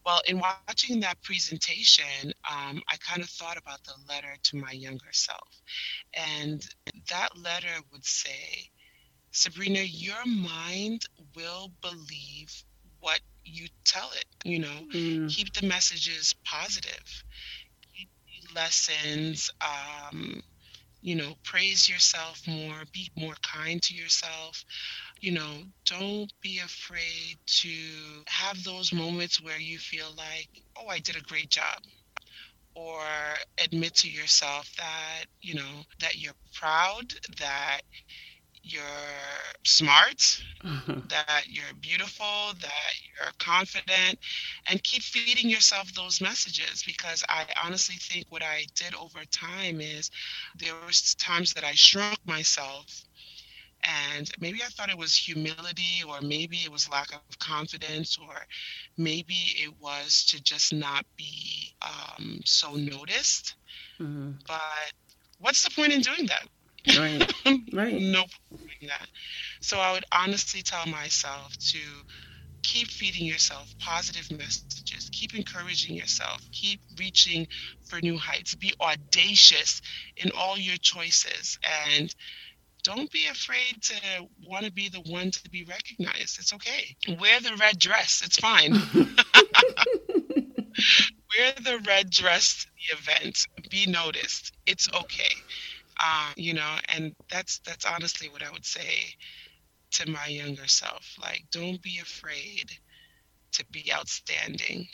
Well, 0.06 0.20
in 0.26 0.38
watching 0.38 1.00
that 1.00 1.20
presentation, 1.22 2.32
um, 2.50 2.82
I 2.88 2.96
kind 2.96 3.22
of 3.22 3.28
thought 3.28 3.58
about 3.58 3.84
the 3.84 3.94
letter 4.08 4.36
to 4.44 4.56
my 4.56 4.70
younger 4.72 5.12
self. 5.12 5.62
And 6.14 6.64
that 7.10 7.36
letter 7.36 7.74
would 7.92 8.04
say, 8.04 8.70
Sabrina, 9.32 9.80
your 9.80 10.24
mind 10.24 11.02
will 11.34 11.72
believe 11.82 12.64
what 13.00 13.20
you 13.44 13.66
tell 13.84 14.10
it. 14.12 14.24
You 14.44 14.60
know, 14.60 14.78
mm. 14.94 15.28
keep 15.28 15.52
the 15.52 15.66
messages 15.66 16.34
positive, 16.44 17.24
keep 17.94 18.08
the 18.26 18.54
lessons. 18.54 19.50
Um, 19.60 20.42
you 21.04 21.14
know, 21.14 21.34
praise 21.44 21.86
yourself 21.86 22.40
more, 22.48 22.82
be 22.90 23.10
more 23.14 23.34
kind 23.42 23.82
to 23.82 23.94
yourself. 23.94 24.64
You 25.24 25.32
know, 25.32 25.62
don't 25.86 26.30
be 26.42 26.58
afraid 26.58 27.38
to 27.46 27.74
have 28.26 28.62
those 28.62 28.92
moments 28.92 29.40
where 29.40 29.58
you 29.58 29.78
feel 29.78 30.08
like, 30.18 30.50
oh, 30.76 30.88
I 30.88 30.98
did 30.98 31.16
a 31.16 31.22
great 31.22 31.48
job. 31.48 31.80
Or 32.74 33.00
admit 33.56 33.94
to 33.94 34.10
yourself 34.10 34.70
that, 34.76 35.24
you 35.40 35.54
know, 35.54 35.86
that 36.00 36.16
you're 36.16 36.34
proud, 36.52 37.14
that 37.38 37.80
you're 38.62 38.82
smart, 39.64 40.42
mm-hmm. 40.62 41.08
that 41.08 41.44
you're 41.48 41.72
beautiful, 41.80 42.52
that 42.60 42.92
you're 43.16 43.32
confident, 43.38 44.18
and 44.68 44.82
keep 44.82 45.02
feeding 45.02 45.48
yourself 45.48 45.90
those 45.94 46.20
messages 46.20 46.82
because 46.84 47.24
I 47.30 47.46
honestly 47.64 47.96
think 47.96 48.26
what 48.28 48.42
I 48.42 48.66
did 48.74 48.94
over 48.94 49.24
time 49.30 49.80
is 49.80 50.10
there 50.58 50.74
was 50.84 51.14
times 51.14 51.54
that 51.54 51.64
I 51.64 51.72
shrunk 51.72 52.18
myself 52.26 53.06
and 53.84 54.30
maybe 54.40 54.60
I 54.62 54.66
thought 54.66 54.90
it 54.90 54.98
was 54.98 55.16
humility, 55.16 56.02
or 56.08 56.20
maybe 56.20 56.58
it 56.58 56.72
was 56.72 56.88
lack 56.90 57.12
of 57.12 57.38
confidence, 57.38 58.18
or 58.18 58.34
maybe 58.96 59.34
it 59.56 59.72
was 59.80 60.24
to 60.26 60.42
just 60.42 60.72
not 60.72 61.04
be 61.16 61.74
um, 61.82 62.40
so 62.44 62.74
noticed. 62.74 63.56
Mm-hmm. 64.00 64.32
But 64.46 64.60
what's 65.38 65.62
the 65.62 65.70
point 65.70 65.92
in 65.92 66.00
doing 66.00 66.26
that? 66.26 66.48
Right. 66.98 67.32
Right. 67.72 68.00
no 68.00 68.24
that. 68.82 69.08
So 69.60 69.78
I 69.78 69.92
would 69.92 70.04
honestly 70.12 70.62
tell 70.62 70.86
myself 70.86 71.56
to 71.72 71.78
keep 72.62 72.88
feeding 72.88 73.26
yourself 73.26 73.74
positive 73.78 74.30
messages, 74.36 75.10
keep 75.12 75.34
encouraging 75.34 75.96
yourself, 75.96 76.30
keep 76.52 76.80
reaching 76.98 77.46
for 77.84 78.00
new 78.00 78.16
heights, 78.18 78.54
be 78.54 78.72
audacious 78.80 79.80
in 80.16 80.30
all 80.36 80.58
your 80.58 80.76
choices 80.78 81.58
and 81.90 82.14
don't 82.84 83.10
be 83.10 83.26
afraid 83.26 83.82
to 83.82 83.94
want 84.46 84.64
to 84.64 84.72
be 84.72 84.88
the 84.88 85.00
one 85.00 85.30
to 85.30 85.50
be 85.50 85.64
recognized. 85.64 86.38
It's 86.38 86.52
okay. 86.54 86.96
Wear 87.18 87.40
the 87.40 87.56
red 87.58 87.78
dress. 87.78 88.22
It's 88.24 88.38
fine. 88.38 88.72
Wear 91.38 91.52
the 91.62 91.80
red 91.86 92.10
dress 92.10 92.64
to 92.64 92.66
the 92.76 92.98
event. 92.98 93.46
Be 93.70 93.86
noticed. 93.86 94.52
It's 94.66 94.88
okay 94.92 95.34
um, 96.02 96.32
you 96.36 96.54
know, 96.54 96.76
and 96.88 97.14
that's 97.30 97.58
that's 97.60 97.84
honestly 97.84 98.28
what 98.28 98.42
I 98.42 98.50
would 98.50 98.64
say 98.64 99.14
to 99.92 100.10
my 100.10 100.26
younger 100.26 100.66
self. 100.66 101.16
Like, 101.20 101.44
don't 101.50 101.80
be 101.82 101.98
afraid 102.00 102.70
to 103.52 103.64
be 103.66 103.92
outstanding. 103.92 104.88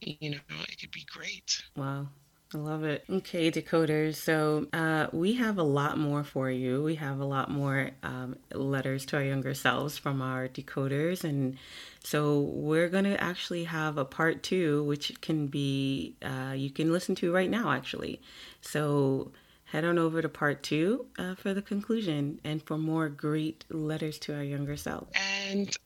You 0.00 0.30
know, 0.32 0.38
it 0.68 0.80
could 0.80 0.90
be 0.90 1.06
great. 1.10 1.62
Wow. 1.76 2.08
I 2.52 2.58
love 2.58 2.82
it. 2.82 3.04
Okay, 3.08 3.48
decoders. 3.50 4.16
So 4.16 4.66
uh, 4.72 5.06
we 5.12 5.34
have 5.34 5.58
a 5.58 5.62
lot 5.62 5.98
more 5.98 6.24
for 6.24 6.50
you. 6.50 6.82
We 6.82 6.96
have 6.96 7.20
a 7.20 7.24
lot 7.24 7.48
more 7.48 7.90
um, 8.02 8.36
letters 8.52 9.06
to 9.06 9.16
our 9.18 9.22
younger 9.22 9.54
selves 9.54 9.96
from 9.96 10.20
our 10.20 10.48
decoders, 10.48 11.22
and 11.22 11.56
so 12.02 12.40
we're 12.40 12.88
going 12.88 13.04
to 13.04 13.22
actually 13.22 13.64
have 13.64 13.98
a 13.98 14.04
part 14.04 14.42
two, 14.42 14.82
which 14.82 15.20
can 15.20 15.46
be 15.46 16.16
uh, 16.22 16.54
you 16.56 16.70
can 16.70 16.92
listen 16.92 17.14
to 17.16 17.32
right 17.32 17.50
now, 17.50 17.70
actually. 17.70 18.20
So 18.60 19.30
head 19.66 19.84
on 19.84 19.96
over 19.96 20.20
to 20.20 20.28
part 20.28 20.64
two 20.64 21.06
uh, 21.18 21.36
for 21.36 21.54
the 21.54 21.62
conclusion 21.62 22.40
and 22.42 22.60
for 22.64 22.76
more 22.76 23.08
great 23.08 23.64
letters 23.70 24.18
to 24.18 24.34
our 24.34 24.42
younger 24.42 24.76
self. 24.76 25.06
And 25.14 25.76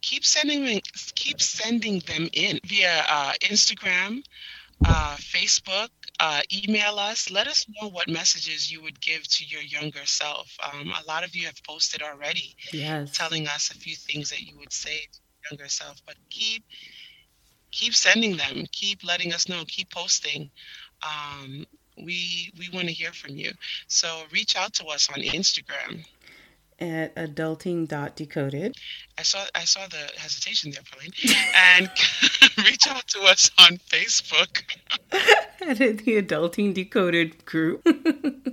keep 0.00 0.24
sending 0.24 0.64
them, 0.64 0.80
keep 1.16 1.40
sending 1.40 1.98
them 2.00 2.28
in 2.32 2.60
via 2.64 3.04
uh, 3.08 3.32
Instagram, 3.42 4.22
uh, 4.84 5.16
Facebook, 5.18 5.88
uh, 6.20 6.42
email 6.52 6.98
us. 6.98 7.30
Let 7.30 7.46
us 7.46 7.66
know 7.80 7.88
what 7.88 8.08
messages 8.08 8.70
you 8.70 8.82
would 8.82 9.00
give 9.00 9.26
to 9.28 9.44
your 9.44 9.62
younger 9.62 10.04
self. 10.04 10.56
Um, 10.72 10.92
a 10.92 11.06
lot 11.06 11.24
of 11.24 11.34
you 11.34 11.46
have 11.46 11.62
posted 11.64 12.02
already, 12.02 12.54
yes. 12.72 13.16
telling 13.16 13.46
us 13.46 13.70
a 13.70 13.74
few 13.74 13.94
things 13.94 14.30
that 14.30 14.42
you 14.42 14.58
would 14.58 14.72
say 14.72 14.96
to 15.12 15.18
your 15.20 15.50
younger 15.52 15.68
self. 15.68 16.00
But 16.06 16.16
keep 16.30 16.64
keep 17.70 17.94
sending 17.94 18.36
them. 18.36 18.66
Keep 18.72 19.04
letting 19.04 19.32
us 19.32 19.48
know. 19.48 19.64
Keep 19.66 19.90
posting. 19.90 20.50
Um, 21.02 21.66
we 21.96 22.52
we 22.58 22.68
want 22.72 22.88
to 22.88 22.94
hear 22.94 23.12
from 23.12 23.36
you. 23.36 23.52
So 23.88 24.22
reach 24.32 24.56
out 24.56 24.74
to 24.74 24.86
us 24.86 25.08
on 25.08 25.16
Instagram 25.16 26.04
at 26.80 27.14
adulting.decoded. 27.16 28.76
I 29.18 29.22
saw 29.22 29.44
I 29.54 29.64
saw 29.64 29.86
the 29.88 30.10
hesitation 30.16 30.70
there, 30.70 30.80
Pauline. 30.90 31.12
And 31.54 31.90
reach 32.58 32.86
out 32.88 33.06
to 33.08 33.20
us 33.22 33.50
on 33.58 33.78
Facebook. 33.78 34.62
at 35.60 35.78
the 35.78 36.22
Adulting 36.22 36.74
Decoded 36.74 37.44
group. 37.44 37.82
and 37.86 38.52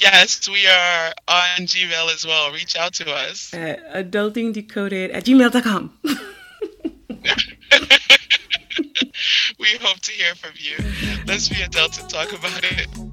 yes, 0.00 0.48
we 0.48 0.66
are 0.66 1.12
on 1.28 1.66
Gmail 1.66 2.10
as 2.12 2.24
well. 2.26 2.50
Reach 2.52 2.76
out 2.76 2.94
to 2.94 3.12
us. 3.12 3.52
At 3.52 3.84
adultingdecoded 3.92 5.14
at 5.14 5.24
gmail.com. 5.24 5.92
we 9.58 9.68
hope 9.80 9.98
to 10.00 10.12
hear 10.12 10.34
from 10.34 10.52
you. 10.56 10.76
Let's 11.26 11.48
be 11.48 11.60
adults 11.62 12.00
and 12.00 12.08
talk 12.08 12.32
about 12.32 12.64
it. 12.64 13.09